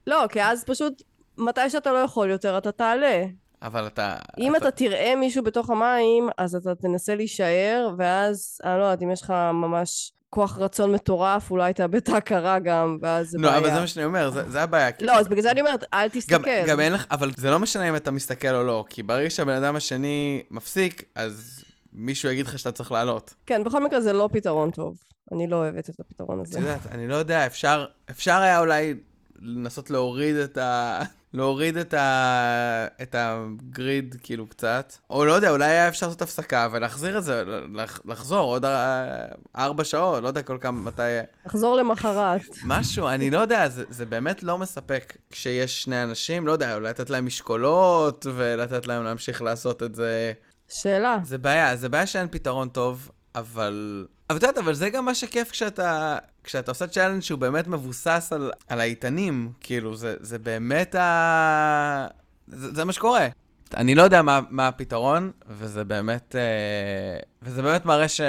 [0.07, 1.03] לא, כי אז פשוט,
[1.39, 3.23] מתי שאתה לא יכול יותר, אתה תעלה.
[3.61, 4.15] אבל אתה...
[4.37, 9.11] אם אתה תראה מישהו בתוך המים, אז אתה תנסה להישאר, ואז, אני לא יודעת, אם
[9.11, 13.59] יש לך ממש כוח רצון מטורף, אולי תאבד את ההכרה גם, ואז זה לא, בעיה.
[13.59, 14.89] אבל זה מה שאני אומר, זה, זה הבעיה.
[15.01, 16.67] לא, אז בגלל זה אני אומרת, אל גם, תסתכל.
[16.67, 19.63] גם אין לך, אבל זה לא משנה אם אתה מסתכל או לא, כי ברגע שהבן
[19.63, 23.33] אדם השני מפסיק, אז מישהו יגיד לך שאתה צריך לעלות.
[23.45, 24.97] כן, בכל מקרה זה לא פתרון טוב.
[25.31, 26.59] אני לא אוהבת את הפתרון את הזה.
[26.59, 28.95] יודעת, אני לא יודע, אפשר, אפשר היה אולי
[29.41, 31.01] לנסות להוריד את ה...
[31.33, 32.87] להוריד את, ה...
[33.01, 37.43] את הגריד כאילו קצת, או לא יודע, אולי היה אפשר לעשות הפסקה ולהחזיר את זה,
[37.73, 37.99] לח...
[38.05, 41.01] לחזור עוד אר- ארבע שעות, לא יודע כל כמה, מתי...
[41.45, 42.41] לחזור למחרת.
[42.65, 46.89] משהו, אני לא יודע, זה, זה באמת לא מספק כשיש שני אנשים, לא יודע, אולי
[46.89, 50.33] לתת להם משקולות ולתת להם להמשיך לעשות את זה.
[50.69, 51.17] שאלה.
[51.23, 54.05] זה בעיה, זה בעיה שאין פתרון טוב, אבל...
[54.29, 58.29] אבל את יודעת, אבל זה גם מה שכיף כשאתה, כשאתה עושה challenge שהוא באמת מבוסס
[58.33, 62.07] על, על האיתנים, כאילו, זה, זה באמת ה...
[62.47, 63.27] זה, זה מה שקורה.
[63.73, 68.21] אני לא יודע מה, מה הפתרון, וזה באמת, אה, וזה באמת מראה ש,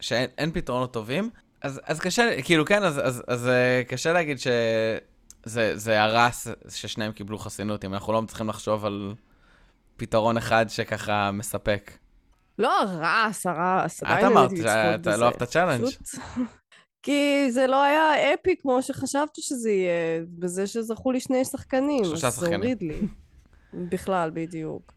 [0.00, 1.30] שאין אין פתרונות טובים.
[1.62, 7.12] אז, אז קשה, כאילו, כן, אז, אז, אז אה, קשה להגיד שזה זה הרס ששניהם
[7.12, 9.14] קיבלו חסינות, אם אנחנו לא מצליחים לחשוב על
[9.96, 11.90] פתרון אחד שככה מספק.
[12.58, 14.02] לא הרס, הרס.
[14.02, 15.16] את עדיין אמרת בזה.
[15.16, 15.84] לא אהבת challenge.
[15.86, 16.14] פשוט-
[17.02, 19.92] כי זה לא היה אפי כמו שחשבתי שזה יהיה,
[20.28, 22.04] בזה שזכו לי שני שחקנים.
[22.04, 22.60] שלושה אז זה שחקנים.
[22.60, 23.00] הוריד לי.
[23.90, 24.92] בכלל, בדיוק.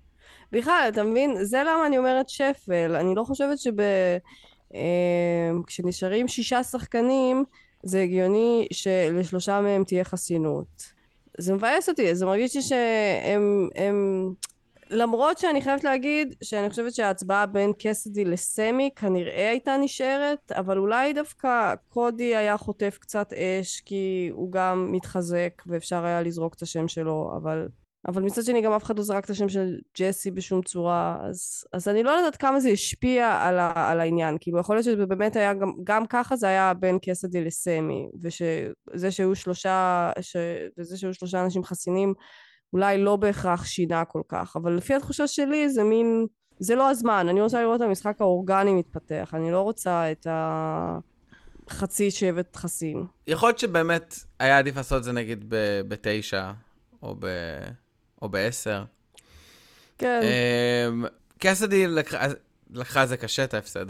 [0.51, 1.43] בכלל, אתה מבין?
[1.43, 2.95] זה למה אני אומרת שפל.
[2.95, 3.79] אני לא חושבת שב...
[4.73, 4.79] אה,
[5.67, 7.43] כשנשארים שישה שחקנים,
[7.83, 10.83] זה הגיוני שלשלושה מהם תהיה חסינות.
[11.37, 13.69] זה מבאס אותי, זה מרגיש לי שהם...
[13.75, 14.33] הם...
[14.89, 21.13] למרות שאני חייבת להגיד שאני חושבת שההצבעה בין קסדי לסמי כנראה הייתה נשארת, אבל אולי
[21.13, 26.87] דווקא קודי היה חוטף קצת אש כי הוא גם מתחזק ואפשר היה לזרוק את השם
[26.87, 27.67] שלו, אבל
[28.07, 31.63] אבל מצד שני גם אף אחד לא זרק את השם של ג'סי בשום צורה, אז,
[31.73, 35.05] אז אני לא יודעת כמה זה השפיע על, ה, על העניין, כאילו יכול להיות שזה
[35.05, 40.35] באמת היה, גם, גם ככה זה היה בין קסדי לסמי, וזה שהיו שלושה, ש,
[40.77, 42.13] וזה שהיו שלושה אנשים חסינים,
[42.73, 46.25] אולי לא בהכרח שינה כל כך, אבל לפי התחושה שלי זה מין,
[46.59, 50.27] זה לא הזמן, אני רוצה לראות את המשחק האורגני מתפתח, אני לא רוצה את
[51.67, 53.05] החצי שבט חסין.
[53.27, 55.45] יכול להיות שבאמת היה עדיף לעשות את זה נגיד
[55.87, 56.51] בתשע,
[57.03, 57.25] או ב...
[58.21, 58.83] או בעשר.
[59.97, 60.21] כן.
[60.23, 61.05] אמ,
[61.37, 62.25] קסדי לקחה,
[62.69, 63.85] לקחה את זה קשה, את ההפסד.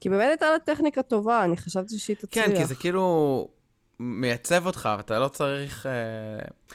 [0.00, 2.46] כי באמת הייתה לה טכניקה טובה, אני חשבתי שהיא תצליח.
[2.46, 3.48] כן, כי זה כאילו
[4.02, 5.86] מייצב אותך, ואתה לא צריך...
[5.86, 5.92] אה,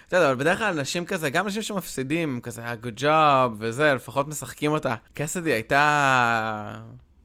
[0.08, 3.94] אתה יודע, אבל בדרך כלל אנשים כזה, גם אנשים שמפסידים, כזה, היה good job וזה,
[3.94, 4.96] לפחות משחקים אותה.
[5.14, 6.82] קסדי הייתה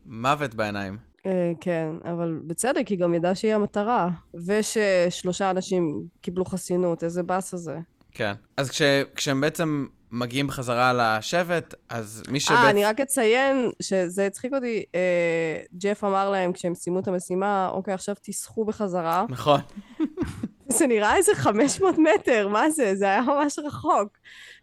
[0.06, 0.98] מוות בעיניים.
[1.26, 7.54] אה, כן, אבל בצדק, היא גם ידעה שהיא המטרה, וששלושה אנשים קיבלו חסינות, איזה באס
[7.54, 7.78] הזה.
[8.12, 8.32] כן.
[8.56, 8.82] אז כש,
[9.14, 12.62] כשהם בעצם מגיעים בחזרה לשבט, אז מי שבעצם...
[12.62, 17.68] אה, אני רק אציין שזה הצחיק אותי, אה, ג'ף אמר להם כשהם סיימו את המשימה,
[17.73, 19.25] אוקיי, עכשיו תסחו בחזרה.
[19.29, 19.61] נכון.
[20.79, 22.96] זה נראה איזה 500 מטר, מה זה?
[22.96, 24.18] זה היה ממש רחוק.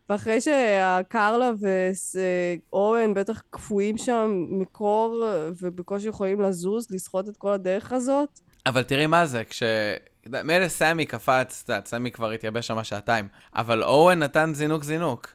[0.10, 1.52] ואחרי שקרלה
[2.72, 5.24] ואורן בטח קפואים שם מקור
[5.62, 8.40] ובקושי יכולים לזוז, לסחוט את כל הדרך הזאת.
[8.66, 9.64] אבל תראי מה זה, כש...
[10.44, 15.28] מילא סמי קפץ, את יודעת, סמי כבר התייבש שם שעתיים, אבל אורן נתן זינוק זינוק.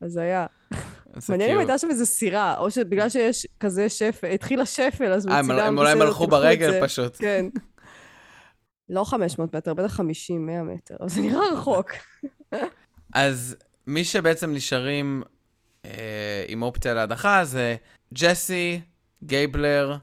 [0.00, 0.46] אז היה.
[1.28, 5.50] מעניין אם הייתה שם איזה סירה, או שבגלל שיש כזה שפל, התחיל השפל, אז מצידם...
[5.50, 7.16] אה, הם אולי הם הלכו ברגל פשוט.
[7.20, 7.46] כן.
[8.88, 11.90] לא 500 מטר, בטח 50, 100 מטר, אבל זה נראה רחוק.
[13.14, 15.22] אז מי שבעצם נשארים
[15.84, 17.76] אה, עם אופציה להדחה זה
[18.14, 18.80] ג'סי,
[19.22, 19.96] גייבלר,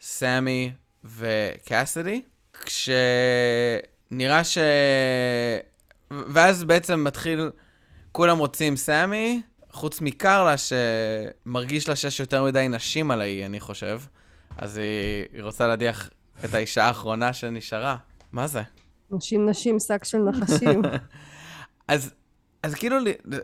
[0.00, 0.72] סמי
[1.04, 2.22] וקאסדי.
[2.66, 4.58] כשנראה ש...
[6.10, 7.50] ואז בעצם מתחיל,
[8.12, 14.00] כולם רוצים סמי, חוץ מקרלה, שמרגיש לה שיש יותר מדי נשים על האי, אני חושב.
[14.58, 16.10] אז היא, היא רוצה להדיח
[16.44, 17.96] את האישה האחרונה שנשארה.
[18.32, 18.62] מה זה?
[19.10, 20.82] נשים נשים, שק של נחשים.
[21.88, 22.14] אז,
[22.62, 22.96] אז כאילו,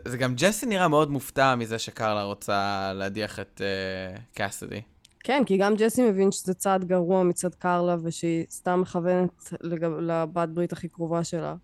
[0.05, 4.81] זה גם ג'סי נראה מאוד מופתע מזה שקרלה רוצה להדיח את uh, קאסדי.
[5.23, 9.91] כן, כי גם ג'סי מבין שזה צעד גרוע מצד קרלה, ושהיא סתם מכוונת לגב...
[9.99, 11.55] לבת ברית הכי קרובה שלה.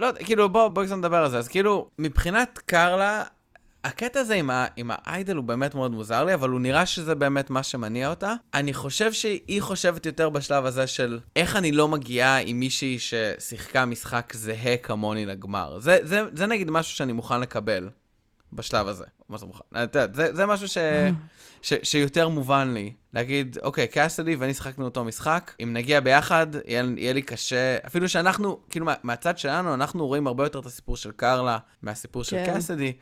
[0.00, 1.38] לא, כאילו, בוא, בוא נדבר על זה.
[1.38, 3.24] אז כאילו, מבחינת קרלה,
[3.84, 7.14] הקטע הזה עם, ה, עם האיידל הוא באמת מאוד מוזר לי, אבל הוא נראה שזה
[7.14, 8.34] באמת מה שמניע אותה.
[8.54, 13.84] אני חושב שהיא חושבת יותר בשלב הזה של איך אני לא מגיעה עם מישהי ששיחקה
[13.84, 15.78] משחק זהה כמוני לגמר.
[15.78, 17.88] זה, זה, זה נגיד משהו שאני מוכן לקבל
[18.52, 19.04] בשלב הזה.
[19.28, 19.64] מה זה מוכן?
[19.84, 20.78] אתה יודע, זה, זה משהו ש...
[21.62, 22.92] ש, שיותר מובן לי.
[23.14, 28.08] להגיד, אוקיי, קאסלי ואני שחקנו אותו משחק, אם נגיע ביחד, יהיה, יהיה לי קשה, אפילו
[28.08, 32.28] שאנחנו, כאילו, מה, מהצד שלנו, אנחנו רואים הרבה יותר את הסיפור של קרלה מהסיפור כן.
[32.28, 32.92] של קאסדי.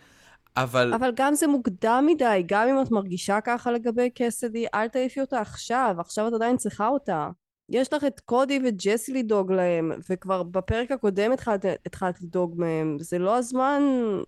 [0.57, 0.95] אבל...
[0.95, 5.41] אבל גם זה מוקדם מדי, גם אם את מרגישה ככה לגבי קסדי, אל תעיפי אותה
[5.41, 7.29] עכשיו, עכשיו את עדיין צריכה אותה.
[7.69, 12.97] יש לך את קודי וג'סי לדאוג להם, וכבר בפרק הקודם התחלת, התחלת לדאוג מהם.
[13.01, 13.83] זה לא הזמן,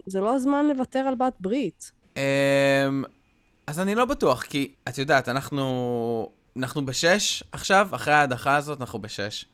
[0.07, 1.93] זה לא הזמן לוותר על בת ברית.
[2.15, 2.19] Um,
[3.67, 8.99] אז אני לא בטוח, כי את יודעת, אנחנו, אנחנו בשש עכשיו, אחרי ההדחה הזאת אנחנו
[8.99, 9.45] בשש.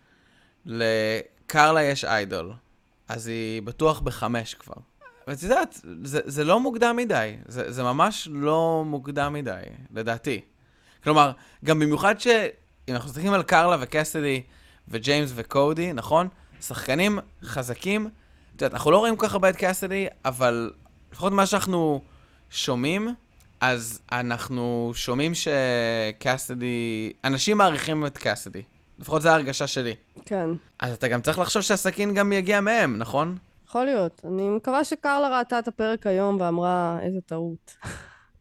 [0.66, 2.52] לקרלה יש איידול,
[3.08, 4.74] אז היא בטוח בחמש כבר.
[5.28, 9.62] ואת יודעת, זה, זה לא מוקדם מדי, זה, זה ממש לא מוקדם מדי,
[9.94, 10.40] לדעתי.
[11.04, 11.32] כלומר,
[11.64, 12.26] גם במיוחד ש...
[12.88, 14.42] אם אנחנו מסתכלים על קרלה וקסדי
[14.88, 16.28] וג'יימס וקודי, נכון?
[16.60, 18.06] שחקנים חזקים.
[18.56, 20.70] את יודעת, אנחנו לא רואים כל כך הרבה את קסדי, אבל
[21.12, 22.00] לפחות מה שאנחנו
[22.50, 23.14] שומעים,
[23.60, 27.12] אז אנחנו שומעים שקסדי...
[27.24, 28.62] אנשים מעריכים את קסדי.
[28.98, 29.94] לפחות זו ההרגשה שלי.
[30.24, 30.48] כן.
[30.78, 33.38] אז אתה גם צריך לחשוב שהסכין גם יגיע מהם, נכון?
[33.68, 34.22] יכול להיות.
[34.24, 37.76] אני מקווה שקרלה ראתה את הפרק היום ואמרה, איזה טעות.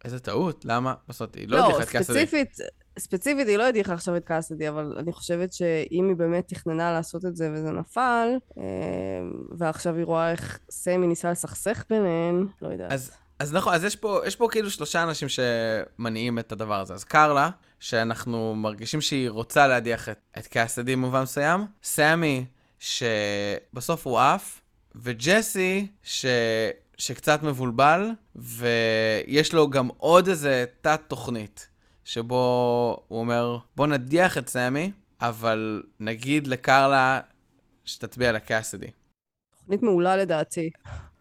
[0.06, 0.66] איזה טעות?
[0.66, 0.94] למה?
[1.10, 1.98] בסוף היא לא הדיחה את קסדי.
[1.98, 2.58] לא, ספציפית,
[3.00, 7.26] ספציפית היא לא הדיחה עכשיו את קאסדי, אבל אני חושבת שאם היא באמת תכננה לעשות
[7.26, 8.28] את זה וזה נפל,
[8.58, 8.64] אה,
[9.58, 12.92] ועכשיו היא רואה איך סמי ניסה לסכסך ביניהן, לא יודעת.
[12.92, 16.94] אז, אז נכון, אז יש פה, יש פה כאילו שלושה אנשים שמניעים את הדבר הזה.
[16.94, 22.46] אז קרלה, שאנחנו מרגישים שהיא רוצה להדיח את, את קאסדי במובן מסוים, סמי,
[22.80, 24.62] שבסוף הוא עף,
[24.96, 26.26] וג'סי, ש...
[26.98, 31.73] שקצת מבולבל, ויש לו גם עוד איזה תת-תוכנית.
[32.04, 37.20] שבו הוא אומר, בוא נדיח את סמי, אבל נגיד לקרלה
[37.86, 38.92] שתצביע לקאסדי.
[39.60, 40.70] תוכנית מעולה לדעתי.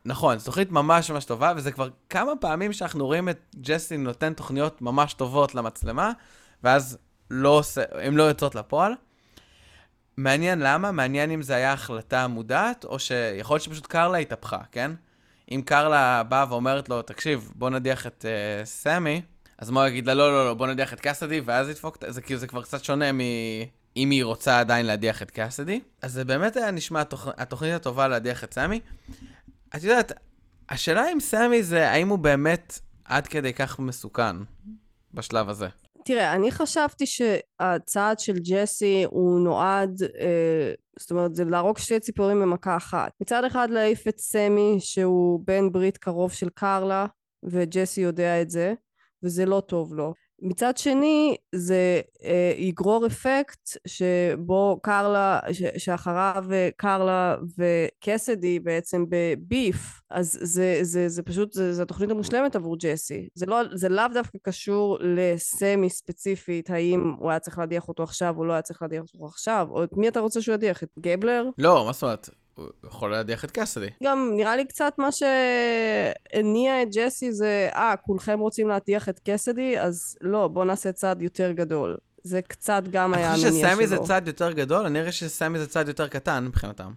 [0.04, 4.34] נכון, זו תוכנית ממש ממש טובה, וזה כבר כמה פעמים שאנחנו רואים את ג'סטין נותן
[4.34, 6.12] תוכניות ממש טובות למצלמה,
[6.62, 6.98] ואז
[7.30, 8.92] לא עושה, הן לא יוצאות לפועל.
[10.16, 14.90] מעניין למה, מעניין אם זה היה החלטה מודעת, או שיכול להיות שפשוט קרלה התהפכה, כן?
[15.50, 19.22] אם קרלה באה ואומרת לו, תקשיב, בוא נדיח את uh, סמי,
[19.62, 22.40] אז הוא יגיד לה, לא, לא, לא, בוא נדיח את קאסדי, ואז ידפוק, זה כאילו,
[22.40, 23.20] זה כבר קצת שונה מ...
[23.96, 25.80] אם היא רוצה עדיין להדיח את קאסדי.
[26.02, 27.28] אז זה באמת היה נשמע התוכ...
[27.36, 28.80] התוכנית הטובה להדיח את סמי.
[29.76, 30.12] את יודעת,
[30.68, 34.36] השאלה עם סמי זה, האם הוא באמת עד כדי כך מסוכן
[35.14, 35.68] בשלב הזה?
[36.04, 42.40] תראה, אני חשבתי שהצעד של ג'סי הוא נועד, אה, זאת אומרת, זה להרוג שתי ציפורים
[42.40, 43.12] במכה אחת.
[43.20, 47.06] מצד אחד להעיף את סמי, שהוא בן ברית קרוב של קרלה,
[47.44, 48.74] וג'סי יודע את זה,
[49.24, 50.12] וזה לא טוב לו.
[50.42, 60.00] מצד שני זה אה, יגרור אפקט שבו קרלה, ש, שאחריו אה, קרלה וקסדי בעצם בביף
[60.10, 64.04] אז זה, זה, זה פשוט, זה, זה התוכנית המושלמת עבור ג'סי זה, לא, זה לאו
[64.14, 68.82] דווקא קשור לסמי ספציפית האם הוא היה צריך להדיח אותו עכשיו או לא היה צריך
[68.82, 70.82] להדיח אותו עכשיו או את מי אתה רוצה שהוא ידיח?
[70.82, 71.44] את גבלר?
[71.58, 72.41] לא, מה זאת אומרת?
[72.80, 73.86] הוא יכול להדיח את קאסדי.
[74.02, 79.78] גם נראה לי קצת מה שהניע את ג'סי זה, אה, כולכם רוצים להדיח את קאסדי,
[79.78, 81.96] אז לא, בואו נעשה צעד יותר גדול.
[82.24, 83.48] זה קצת גם היה המניע שלו.
[83.48, 86.92] אני חושב שסמי זה צעד יותר גדול, אני רואה שסמי זה צעד יותר קטן מבחינתם.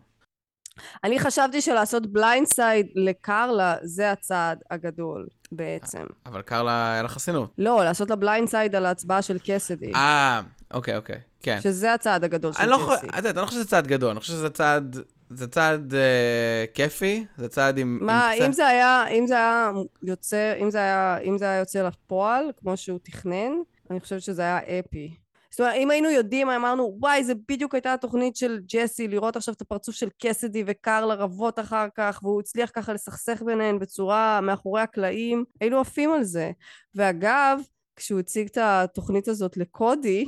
[1.04, 6.04] אני חשבתי שלעשות blindside לקרלה זה הצעד הגדול בעצם.
[6.25, 7.54] אבל קרלה היה לה חסינות.
[7.58, 9.93] לא, לעשות לה blindside על ההצבעה של קאסדי.
[9.93, 10.41] אה,
[10.73, 11.60] אוקיי, אוקיי, כן.
[11.62, 13.08] שזה הצעד הגדול של לא קסי.
[13.13, 14.97] אני לא חושב שזה צעד גדול, אני חושב שזה צעד
[15.29, 17.99] זה צעד אה, כיפי, זה צעד עם...
[18.01, 19.71] מה, עם אם זה היה, אם זה היה
[20.03, 23.51] יוצא, אם זה היה, אם זה היה יוצא לפועל, כמו שהוא תכנן,
[23.91, 25.15] אני חושבת שזה היה אפי.
[25.55, 29.53] זאת אומרת, אם היינו יודעים, אמרנו, וואי, זה בדיוק הייתה התוכנית של ג'סי, לראות עכשיו
[29.53, 34.81] את הפרצוף של קסדי וקרלה רבות אחר כך, והוא הצליח ככה לסכסך ביניהן בצורה מאחורי
[34.81, 36.51] הקלעים, היינו עפים על זה.
[36.95, 37.59] ואגב,
[37.95, 40.25] כשהוא הציג את התוכנית הזאת לקודי,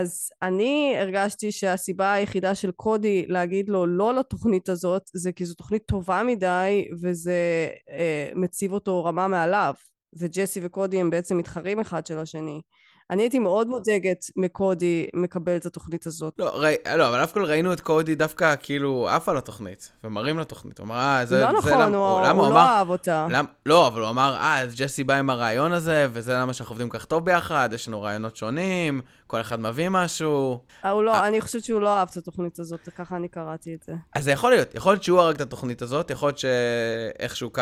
[0.00, 5.54] אז אני הרגשתי שהסיבה היחידה של קודי להגיד לו לא לתוכנית הזאת זה כי זו
[5.54, 9.74] תוכנית טובה מדי וזה אה, מציב אותו רמה מעליו.
[10.18, 12.60] וג'סי וקודי הם בעצם מתחרים אחד של השני
[13.10, 16.34] אני הייתי מאוד מודאגת מקודי מקבל את התוכנית הזאת.
[16.38, 20.38] לא, ראי, לא, אבל אף כל ראינו את קודי דווקא כאילו עף על התוכנית, ומראים
[20.38, 20.78] לתוכנית.
[20.78, 21.40] הוא אמר, אה, זה...
[21.40, 23.26] לא זה נכון, למה, הוא, הוא, הוא לא אמר, אהב אותה.
[23.30, 26.72] למ, לא, אבל הוא אמר, אה, אז ג'סי בא עם הרעיון הזה, וזה למה שאנחנו
[26.72, 30.60] עובדים כך טוב ביחד, יש לנו רעיונות שונים, כל אחד מביא משהו.
[30.84, 31.28] אה, הוא לא, אה.
[31.28, 33.92] אני חושבת שהוא לא אהב את התוכנית הזאת, ככה אני קראתי את זה.
[34.14, 37.52] אז זה יכול להיות, יכול להיות שהוא הרג את התוכנית הזאת, יכול להיות שאיכשהו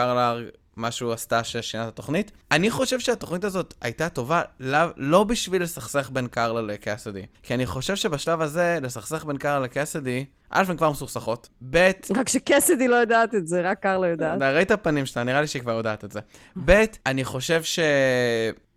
[0.75, 2.33] קרלה משהו עשתה ששינה את התוכנית.
[2.51, 7.27] אני חושב שהתוכנית הזאת הייתה טובה לא, לא בשביל לסכסך בין קרלה לקאסדי.
[7.43, 12.29] כי אני חושב שבשלב הזה, לסכסך בין קרלה לקאסדי, א', הן כבר מסוכסכות, ב', רק
[12.29, 14.43] שקאסדי לא יודעת את זה, רק קרלה יודעת.
[14.43, 16.21] ראית הפנים שלה, נראה לי שהיא כבר יודעת את זה.
[16.65, 17.79] ב', אני חושב ש...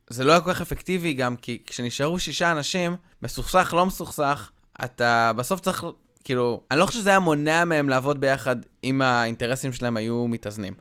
[0.09, 4.51] זה לא היה כל כך אפקטיבי גם, כי כשנשארו שישה אנשים, מסוכסך, לא מסוכסך,
[4.83, 5.85] אתה בסוף צריך,
[6.23, 10.73] כאילו, אני לא חושב שזה היה מונע מהם לעבוד ביחד אם האינטרסים שלהם היו מתאזנים.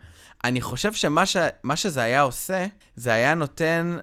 [0.47, 1.37] אני חושב שמה ש...
[1.75, 3.99] שזה היה עושה, זה היה נותן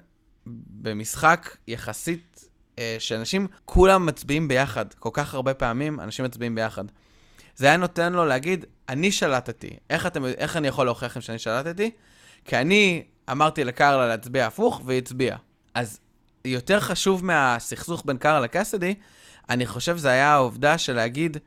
[0.82, 4.94] במשחק יחסית, אה, שאנשים כולם מצביעים ביחד.
[4.94, 6.84] כל כך הרבה פעמים אנשים מצביעים ביחד.
[7.56, 9.70] זה היה נותן לו להגיד, אני שלטתי.
[9.90, 11.92] איך, אתם, איך אני יכול להוכיח לכם שאני שלטתי?
[12.46, 15.38] כי אני אמרתי לקרלה להצביע הפוך, והיא הצביעה.
[15.74, 16.00] אז
[16.46, 18.96] יותר חשוב מהסכסוך בין קרלה לקסדי,
[19.50, 21.38] אני חושב זה היה העובדה של להגיד,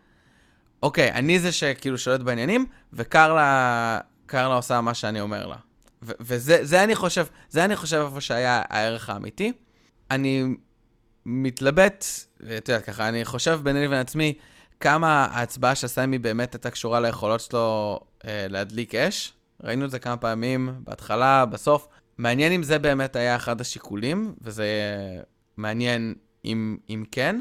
[0.83, 5.57] אוקיי, אני זה שכאילו שולט בעניינים, וקרלה קרלה עושה מה שאני אומר לה.
[6.03, 9.53] ו- וזה זה אני חושב, זה אני חושב איפה שהיה הערך האמיתי.
[10.11, 10.45] אני
[11.27, 12.05] מתלבט,
[12.41, 14.35] ואתה יודע, ככה, אני חושב ביני לבין עצמי,
[14.81, 19.33] כמה ההצבעה של סמי באמת הייתה קשורה ליכולות שלו אה, להדליק אש.
[19.63, 21.89] ראינו את זה כמה פעמים, בהתחלה, בסוף.
[22.19, 24.67] מעניין אם זה באמת היה אחד השיקולים, וזה
[25.57, 27.41] מעניין אם, אם כן.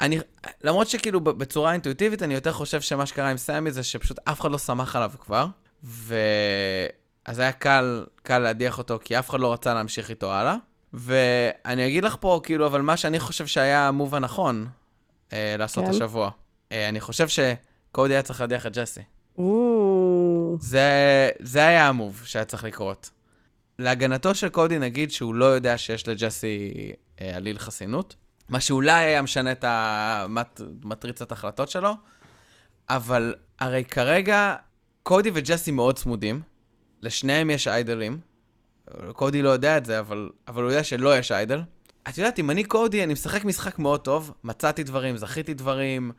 [0.00, 0.18] אני,
[0.64, 4.50] למרות שכאילו בצורה אינטואיטיבית, אני יותר חושב שמה שקרה עם סמי זה שפשוט אף אחד
[4.50, 5.46] לא סמך עליו כבר.
[5.82, 10.56] ואז היה קל, קל להדיח אותו, כי אף אחד לא רצה להמשיך איתו הלאה.
[10.92, 14.66] ואני אגיד לך פה, כאילו, אבל מה שאני חושב שהיה המוב הנכון
[15.32, 15.90] אה, לעשות כן.
[15.90, 16.30] השבוע.
[16.72, 19.00] אה, אני חושב שקודי היה צריך להדיח את ג'סי.
[20.60, 23.10] זה, זה היה המוב שהיה צריך לקרות.
[23.78, 26.72] להגנתו של קודי נגיד שהוא לא יודע שיש לג'סי
[27.20, 28.16] אה, עליל חסינות,
[28.48, 31.94] מה שאולי היה משנה את המטריצת החלטות שלו,
[32.88, 34.56] אבל הרי כרגע
[35.02, 36.42] קודי וג'סי מאוד צמודים,
[37.02, 38.20] לשניהם יש איידלים.
[39.12, 41.60] קודי לא יודע את זה, אבל, אבל הוא יודע שלא יש איידל.
[42.08, 46.12] את יודעת, אם אני קודי, אני משחק משחק מאוד טוב, מצאתי דברים, זכיתי דברים,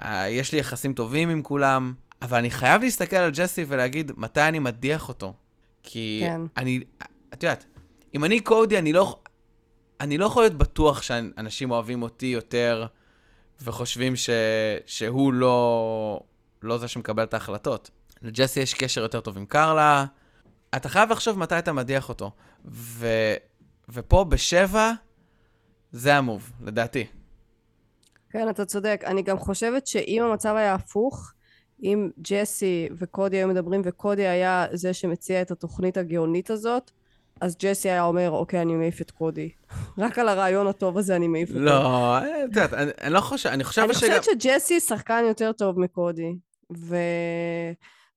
[0.00, 4.40] אה, יש לי יחסים טובים עם כולם, אבל אני חייב להסתכל על ג'סי ולהגיד מתי
[4.40, 5.34] אני מדיח אותו.
[5.82, 6.40] כי כן.
[6.56, 6.80] אני,
[7.34, 7.64] את יודעת,
[8.14, 9.18] אם אני קודי, אני לא,
[10.00, 12.86] אני לא יכול להיות בטוח שאנשים אוהבים אותי יותר
[13.62, 14.30] וחושבים ש,
[14.86, 16.20] שהוא לא,
[16.62, 17.90] לא זה שמקבל את ההחלטות.
[18.22, 20.04] לג'סי יש קשר יותר טוב עם קרלה.
[20.76, 22.30] אתה חייב לחשוב מתי אתה מדיח אותו.
[22.64, 23.06] ו...
[23.88, 24.92] ופה בשבע,
[25.92, 27.06] זה המוב, לדעתי.
[28.30, 29.02] כן, אתה צודק.
[29.06, 31.32] אני גם חושבת שאם המצב היה הפוך,
[31.82, 36.90] אם ג'סי וקודי היו מדברים וקודי היה זה שמציע את התוכנית הגאונית הזאת,
[37.40, 39.50] אז ג'סי היה אומר, אוקיי, אני מעיף את קודי.
[39.98, 41.60] רק על הרעיון הטוב הזה אני מעיף אותו.
[41.60, 44.18] לא, את יודעת, אני, אני לא חושב, אני חושב אני שגם...
[44.18, 46.36] חושבת שג'סי שחקן יותר טוב מקודי.
[46.78, 46.96] ו...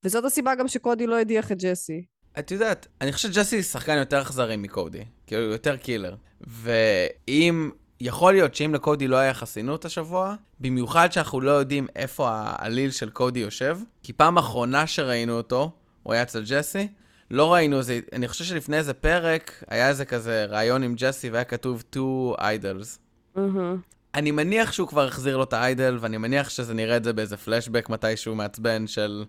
[0.04, 2.06] וזאת הסיבה גם שקודי לא הדיח את ג'סי.
[2.40, 6.16] את יודעת, אני חושב שג'סי שחקן יותר אכזרי מקודי, כאילו הוא יותר קילר.
[6.48, 12.92] ואם, יכול להיות שאם לקודי לא היה חסינות השבוע, במיוחד שאנחנו לא יודעים איפה העליל
[12.92, 15.72] של קודי יושב, כי פעם אחרונה שראינו אותו,
[16.04, 16.88] הוא היה אצל ג'סי,
[17.32, 21.44] לא ראינו איזה, אני חושב שלפני איזה פרק, היה איזה כזה ראיון עם ג'סי והיה
[21.44, 22.98] כתוב two idols.
[23.36, 23.78] מהמם.
[24.14, 27.14] אני מניח שהוא כבר החזיר לו את ה idol, ואני מניח שזה נראה את זה
[27.14, 29.26] באיזה פלשבק מתישהו מעצבן של...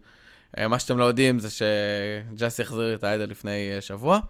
[0.58, 4.20] אה, מה שאתם לא יודעים זה שג'סי החזיר את ה idol לפני אה, שבוע.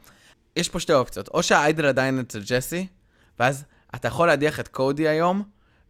[0.57, 2.87] יש פה שתי אופציות, או שה idol עדיין אצל ג'סי,
[3.39, 3.65] ואז
[3.95, 5.43] אתה יכול להדיח את קודי היום,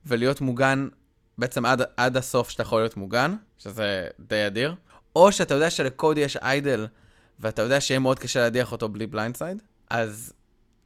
[0.07, 0.89] ולהיות מוגן
[1.39, 4.75] בעצם עד, עד הסוף שאתה יכול להיות מוגן, שזה די אדיר,
[5.17, 6.87] או שאתה יודע שלקודי יש idol,
[7.41, 10.33] ואתה יודע שיהיה מאוד קשה להדיח אותו בלי blindside, אז...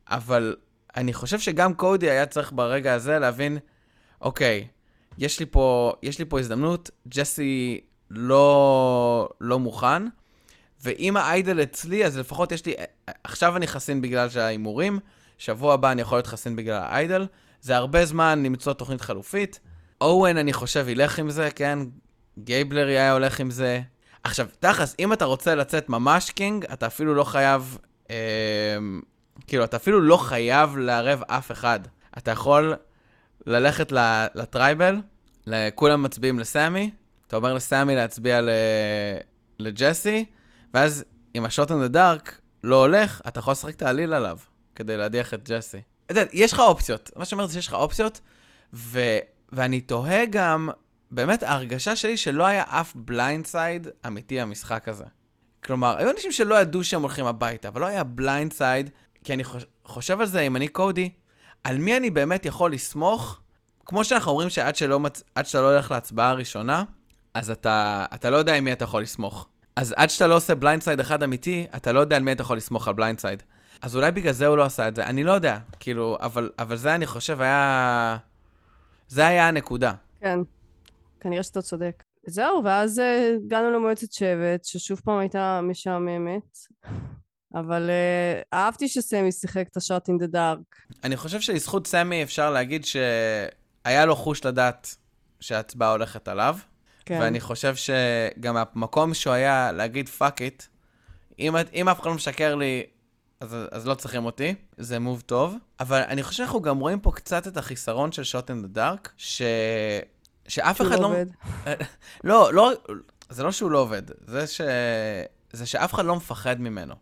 [0.09, 0.57] אבל
[0.97, 3.59] אני חושב שגם קודי היה צריך ברגע הזה להבין,
[4.21, 4.69] אוקיי,
[5.19, 7.81] יש לי פה, יש לי פה הזדמנות, ג'סי
[8.17, 10.03] לא, לא מוכן,
[10.83, 12.75] ואם האיידל אצלי, אז לפחות יש לי,
[13.25, 14.99] עכשיו אני חסין בגלל שההימורים,
[15.39, 17.27] שבוע הבא אני יכול להיות חסין בגלל האיידל,
[17.61, 19.61] זה הרבה זמן למצוא תוכנית חלופית.
[20.01, 21.79] אוהן, אני חושב, ילך עם זה, כן?
[22.39, 23.81] גייבלר היה הולך עם זה.
[24.25, 27.79] עכשיו, תכלס, אם אתה רוצה לצאת ממש king, אתה אפילו לא חייב,
[28.11, 28.17] אה,
[29.47, 31.81] כאילו, אתה אפילו לא חייב לערב אף אחד.
[32.19, 32.75] אתה יכול
[33.47, 33.93] ללכת
[34.35, 34.97] ל tribal,
[35.75, 36.91] כולם מצביעים לסמי,
[37.27, 38.51] אתה אומר לסמי להצביע ל-
[39.59, 40.25] לג'סי,
[40.75, 41.05] ואז
[41.35, 44.39] אם ה shot in the dark לא הולך, אתה יכול לשחק את ה idol עליו,
[44.75, 45.81] כדי להדיח את ג'סי.
[46.07, 47.11] אתה יודע, יש לך אופציות.
[47.17, 48.21] מה שאומר זה שיש לך אופציות,
[48.75, 49.01] ו...
[49.53, 50.69] ואני תוהה גם,
[51.11, 55.05] באמת, ההרגשה שלי שלא היה אף blindside אמיתי במשחק הזה.
[55.65, 58.91] כלומר, היו אנשים שלא ידעו שהם הולכים הביתה, אבל לא היה blindside,
[59.25, 59.65] כי אני חוש...
[59.85, 61.11] חושב על זה, אם אני קודי,
[61.65, 63.41] על מי אני באמת יכול לסמוך?
[63.87, 65.23] כמו שאנחנו אומרים שעד שלא מצ...
[65.43, 66.85] שאתה לא הולך להצבעה הראשונה,
[67.35, 69.49] אז אתה, אתה לא יודע עם מי אתה יכול לסמוך.
[69.77, 72.57] אז עד שאתה לא עושה blindside אחד אמיתי, אתה לא יודע על מי אתה יכול
[72.57, 73.43] לסמוך על blindside.
[73.83, 76.77] אז אולי בגלל זה הוא לא עשה את זה, אני לא יודע, כאילו, אבל, אבל
[76.77, 78.17] זה אני חושב היה...
[79.09, 79.93] זה היה הנקודה.
[80.21, 80.39] כן,
[81.21, 82.03] כנראה שאתה צודק.
[82.27, 86.59] זהו, ואז אה, הגענו למועצת שבט, ששוב פעם הייתה משעממת,
[87.55, 90.77] אבל אה, אהבתי שסמי שיחק את ה shot in the dark.
[91.05, 94.97] אני חושב שלזכות סמי אפשר להגיד שהיה לו חוש לדעת
[95.41, 96.57] שההצבעה הולכת עליו,
[97.07, 97.19] כן.
[97.21, 100.63] ואני חושב שגם המקום שהוא היה להגיד fuck it,
[101.39, 102.83] אם, אם אף אחד לא משקר לי,
[103.41, 105.57] אז, אז לא צריכים אותי, זה move טוב.
[105.81, 109.13] אבל אני חושב שאנחנו גם רואים פה קצת את החיסרון של shot in the dark,
[109.17, 109.43] ש...
[110.49, 111.07] שאף אחד לא לא...
[111.07, 111.27] עובד.
[112.25, 112.71] לא, לא,
[113.29, 114.61] זה לא שהוא לא עובד, זה, ש...
[115.53, 116.95] זה שאף אחד לא מפחד ממנו.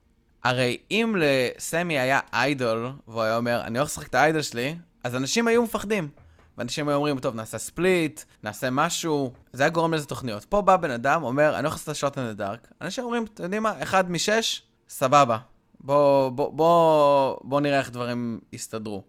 [0.44, 5.16] הרי אם לסמי היה איידול, והוא היה אומר, אני הולך לשחק את האיידול שלי, אז
[5.16, 6.09] אנשים היו מפחדים.
[6.59, 10.44] ואנשים היו אומרים, טוב, נעשה ספליט, נעשה משהו, זה היה גורם לזה תוכניות.
[10.44, 12.68] פה בא בן אדם, אומר, אני הולך לעשות שוט אין דארק.
[12.80, 15.38] אנשים אומרים, אתם יודעים מה, אחד משש, סבבה.
[15.80, 19.03] בוא, בוא, בוא, בוא נראה איך דברים יסתדרו.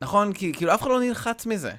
[0.00, 0.32] נכון?
[0.32, 1.72] כי כאילו אף אחד לא נלחץ מזה.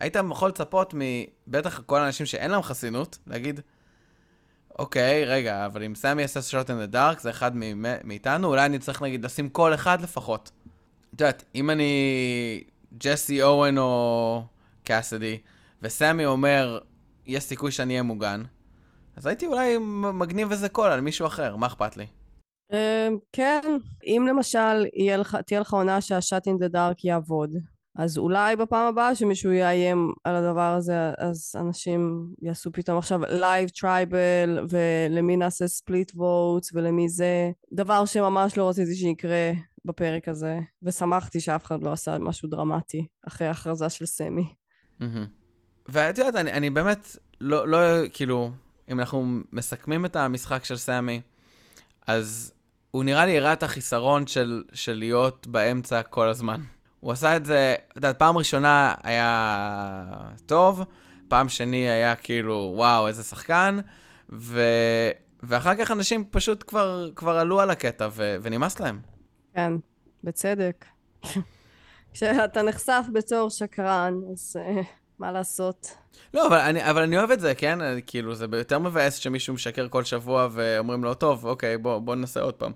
[0.00, 3.60] היית יכול לצפות שבטח כל האנשים שאין להם חסינות, להגיד,
[4.78, 7.52] אוקיי, רגע, אבל אם סמי יעשה shot in the dark, זה אחד
[8.04, 10.50] מאיתנו, אולי אני צריך נגיד לשים קול אחד לפחות.
[11.14, 12.64] את יודעת, אם אני
[12.94, 14.42] ג'סי אוון או
[14.84, 15.38] קאסדי,
[15.82, 16.78] וסמי אומר,
[17.26, 18.42] יש סיכוי שאני אהיה מוגן,
[19.16, 19.76] אז הייתי אולי
[20.12, 22.06] מגניב איזה קול על מישהו אחר, מה אכפת לי?
[22.72, 23.60] אה, כן,
[24.06, 24.86] אם למשל
[25.46, 27.50] תהיה לך עונה שה shot in the dark יעבוד,
[27.98, 33.68] אז אולי בפעם הבאה שמישהו יאיים על הדבר הזה, אז אנשים יעשו פתאום עכשיו live
[33.68, 39.52] tribal, ולמי נעשה split votes, ולמי זה, דבר שממש לא רציתי שיקרה
[39.84, 44.54] בפרק הזה, ושמחתי שאף אחד לא עשה משהו דרמטי אחרי ההכרזה של סמי.
[45.88, 47.78] ואת יודעת, אני, אני באמת לא, לא,
[48.12, 48.50] כאילו,
[48.90, 51.20] אם אנחנו מסכמים את המשחק של סמי,
[52.06, 52.52] אז
[52.90, 56.60] הוא נראה לי הראה את החיסרון של, של להיות באמצע כל הזמן.
[57.00, 60.84] הוא עשה את זה, את יודעת, פעם ראשונה היה טוב,
[61.28, 63.78] פעם שני היה כאילו, וואו, איזה שחקן,
[64.32, 64.62] ו...
[65.42, 68.36] ואחר כך אנשים פשוט כבר, כבר עלו על הקטע ו...
[68.42, 69.00] ונמאס להם.
[69.58, 69.72] כן,
[70.24, 70.84] בצדק.
[72.12, 74.82] כשאתה נחשף בתור שקרן, אז אה,
[75.18, 75.94] מה לעשות?
[76.34, 77.78] לא, אבל אני, אבל אני אוהב את זה, כן?
[78.06, 82.40] כאילו, זה יותר מבאס שמישהו משקר כל שבוע ואומרים לו, טוב, אוקיי, בוא, בוא ננסה
[82.40, 82.72] עוד פעם.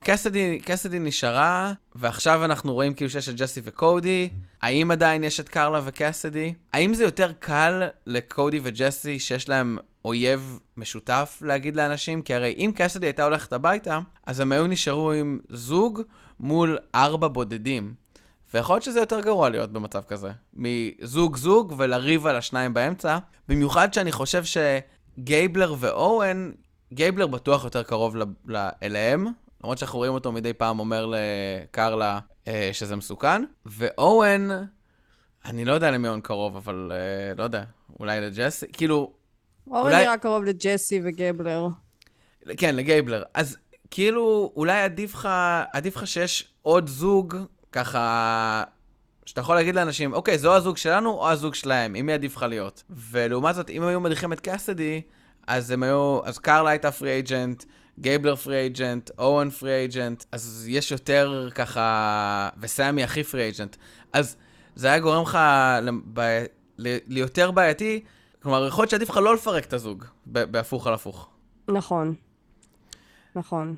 [0.00, 4.28] קסדי, קסדי נשארה, ועכשיו אנחנו רואים כאילו שיש את ג'סי וקודי.
[4.62, 6.54] האם עדיין יש את קרלה וקסדי?
[6.72, 12.22] האם זה יותר קל לקודי וג'סי שיש להם אויב משותף להגיד לאנשים?
[12.22, 16.02] כי הרי אם קסדי הייתה הולכת הביתה, אז הם היו נשארו עם זוג
[16.40, 17.94] מול ארבע בודדים.
[18.54, 20.30] ויכול להיות שזה יותר גרוע להיות במצב כזה.
[20.54, 23.18] מזוג-זוג ולריב על השניים באמצע.
[23.48, 26.50] במיוחד שאני חושב שגייבלר ואוון,
[26.92, 28.16] גייבלר בטוח יותר קרוב
[28.82, 29.26] אליהם,
[29.62, 33.44] למרות שאנחנו רואים אותו מדי פעם אומר לקרלה אה, שזה מסוכן.
[33.66, 34.48] ואוון,
[35.44, 37.64] אני לא יודע למי אוון קרוב, אבל אה, לא יודע,
[38.00, 39.15] אולי לג'סי, כאילו...
[39.66, 40.04] אוון אולי...
[40.04, 41.66] נראה קרוב לג'סי וגייבלר.
[42.56, 43.22] כן, לגייבלר.
[43.34, 43.56] אז
[43.90, 45.28] כאילו, אולי עדיף לך,
[45.72, 47.36] עדיף לך שיש עוד זוג,
[47.72, 48.64] ככה,
[49.26, 52.42] שאתה יכול להגיד לאנשים, אוקיי, זו הזוג שלנו או הזוג שלהם, עם מי עדיף לך
[52.42, 52.82] להיות?
[52.90, 55.02] ולעומת זאת, אם היו מדיחים את קאסדי,
[55.46, 57.64] אז הם היו, אז קרלה הייתה free agent,
[57.98, 63.76] גייבלר free agent, אוון free agent, אז יש יותר ככה, וסמי הכי free agent.
[64.12, 64.36] אז
[64.74, 65.38] זה היה גורם לך
[67.06, 68.04] ליותר בעייתי,
[68.46, 71.30] כלומר, יכול להיות שעדיף לך לא לפרק את הזוג, בהפוך על הפוך.
[71.68, 72.14] נכון.
[73.36, 73.76] נכון.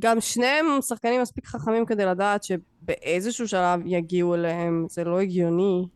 [0.00, 5.86] גם שניהם שחקנים מספיק חכמים כדי לדעת שבאיזשהו שלב יגיעו אליהם, זה לא הגיוני,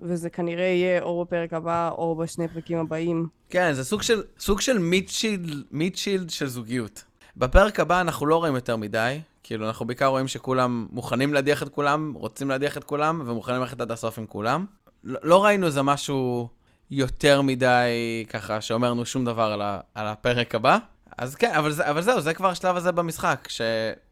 [0.00, 3.28] וזה כנראה יהיה או בפרק הבא או בשני פרקים הבאים.
[3.50, 7.04] כן, זה סוג של, סוג של מיטשילד, מיטשילד של זוגיות.
[7.36, 11.68] בפרק הבא אנחנו לא רואים יותר מדי, כאילו אנחנו בעיקר רואים שכולם מוכנים להדיח את
[11.68, 14.66] כולם, רוצים להדיח את כולם, ומוכנים ללכת עד הסוף עם כולם.
[15.04, 16.48] לא, לא ראינו איזה משהו
[16.90, 20.78] יותר מדי ככה שאומר לנו שום דבר על, ה, על הפרק הבא.
[21.18, 23.60] אז כן, אבל, זה, אבל זהו, זה כבר השלב הזה במשחק, ש,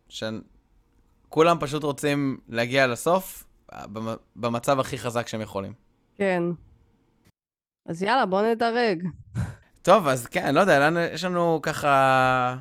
[0.08, 3.44] שכולם פשוט רוצים להגיע לסוף
[4.36, 5.72] במצב הכי חזק שהם יכולים.
[6.16, 6.42] כן.
[7.88, 9.02] אז יאללה, בוא נדרג.
[9.82, 12.56] טוב, אז כן, לא יודע, לנו, יש לנו ככה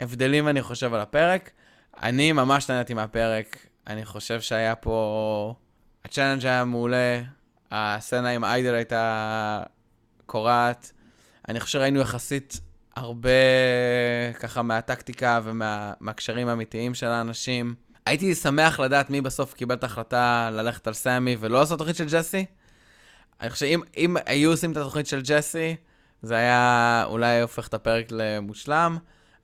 [0.00, 1.50] הבדלים, אני חושב, על הפרק.
[2.02, 3.66] אני ממש נהניתי מהפרק.
[3.86, 5.54] אני חושב שהיה פה...
[6.04, 7.22] ה challenge היה מעולה,
[7.74, 9.62] הסצנה עם idol הייתה
[10.26, 10.92] קורעת.
[11.48, 12.60] אני חושב שראינו יחסית
[12.96, 13.30] הרבה
[14.40, 17.74] ככה מהטקטיקה ומהקשרים ומה, האמיתיים של האנשים.
[18.06, 22.06] הייתי שמח לדעת מי בסוף קיבל את ההחלטה ללכת על סמי ולא לעשות תוכנית של
[22.10, 22.44] ג'סי.
[23.40, 25.76] אני חושב שאם היו עושים את התוכנית של ג'סי,
[26.22, 28.98] זה היה אולי הופך את הפרק למושלם.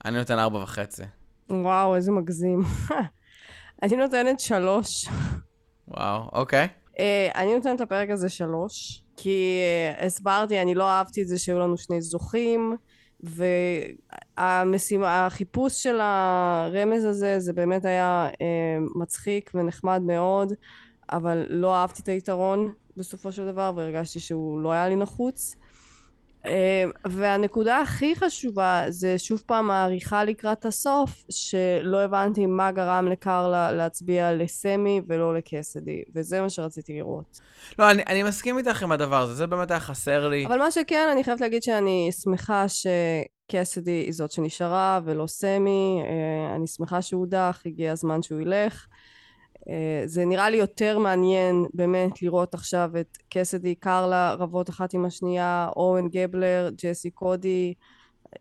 [0.04, 1.02] אני נותן ארבע וחצי.
[1.50, 2.62] וואו, איזה מגזים.
[3.82, 4.86] אני נותנת שלוש.
[5.88, 6.68] וואו, אוקיי.
[7.00, 7.02] Uh,
[7.34, 9.60] אני נותנת לפרק הזה שלוש, כי
[9.98, 12.76] uh, הסברתי, אני לא אהבתי את זה שהיו לנו שני זוכים.
[13.22, 20.52] והמשימה, החיפוש של הרמז הזה זה באמת היה אה, מצחיק ונחמד מאוד
[21.12, 25.69] אבל לא אהבתי את היתרון בסופו של דבר והרגשתי שהוא לא היה לי נחוץ אה,
[27.06, 34.32] והנקודה הכי חשובה זה שוב פעם העריכה לקראת הסוף שלא הבנתי מה גרם לקרלה להצביע
[34.32, 37.40] לסמי ולא לקסדי וזה מה שרציתי לראות.
[37.78, 40.46] לא, אני, אני מסכים איתך עם הדבר הזה, זה באמת היה חסר לי.
[40.46, 46.54] אבל מה שכן, אני חייבת להגיד שאני שמחה שקסדי היא זאת שנשארה ולא סמי, אה,
[46.56, 48.86] אני שמחה שהוא הודח, הגיע הזמן שהוא ילך.
[49.70, 55.04] אה, זה נראה לי יותר מעניין באמת לראות עכשיו את קסדי, קרלה רבות אחת עם
[55.04, 57.74] השנייה, אורן גבלר, ג'סי קודי,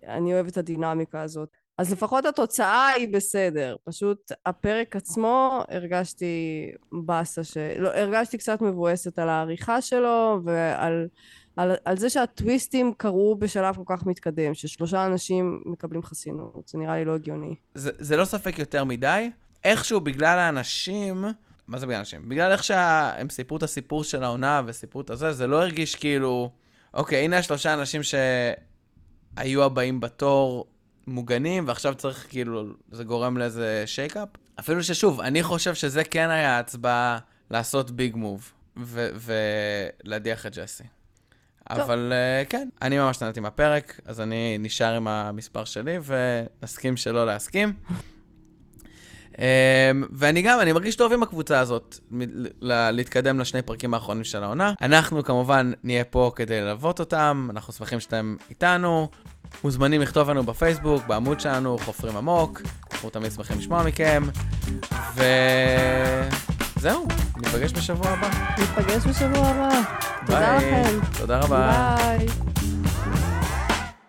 [0.08, 1.50] אני אוהבת את הדינמיקה הזאת.
[1.78, 7.58] אז לפחות התוצאה היא בסדר, פשוט הפרק עצמו הרגשתי באסה, ש...
[7.58, 11.08] לא, הרגשתי קצת מבואסת על העריכה שלו ועל
[11.56, 16.96] על, על זה שהטוויסטים קרו בשלב כל כך מתקדם, ששלושה אנשים מקבלים חסינות, זה נראה
[16.96, 17.56] לי לא הגיוני.
[17.74, 19.30] זה, זה לא ספק יותר מדי,
[19.64, 21.26] איכשהו בגלל האנשים,
[21.68, 22.30] מה זה בגלל האנשים?
[22.30, 26.52] בגלל איך שהם סיפרו את הסיפור של העונה וסיפרו את הזה, זה לא הרגיש כאילו,
[26.94, 30.68] אוקיי, הנה השלושה אנשים שהיו הבאים בתור
[31.08, 34.30] מוגנים, ועכשיו צריך כאילו, זה גורם לאיזה שייקאפ.
[34.60, 37.20] אפילו ששוב, אני חושב שזה כן היה הצבעה
[37.52, 38.52] לעשות ביג מוב,
[40.06, 40.84] ולהדיח את ג'סי.
[41.70, 47.26] אבל uh, כן, אני ממש נהניתי מהפרק, אז אני נשאר עם המספר שלי, ונסכים שלא
[47.26, 47.74] להסכים.
[49.40, 49.42] Um,
[50.12, 51.98] ואני גם, אני מרגיש טוב עם הקבוצה הזאת,
[52.62, 54.74] להתקדם לשני פרקים האחרונים של העונה.
[54.82, 59.10] אנחנו כמובן נהיה פה כדי ללוות אותם, אנחנו שמחים שאתם איתנו.
[59.64, 62.62] מוזמנים לכתוב לנו בפייסבוק, בעמוד שלנו, חופרים עמוק,
[62.92, 64.24] אנחנו תמיד שמחים לשמוע מכם.
[66.76, 68.30] וזהו, ניפגש בשבוע הבא.
[68.58, 69.82] ניפגש בשבוע הבא.
[70.26, 71.00] תודה לכם.
[71.18, 71.96] תודה רבה.
[71.98, 72.59] ביי.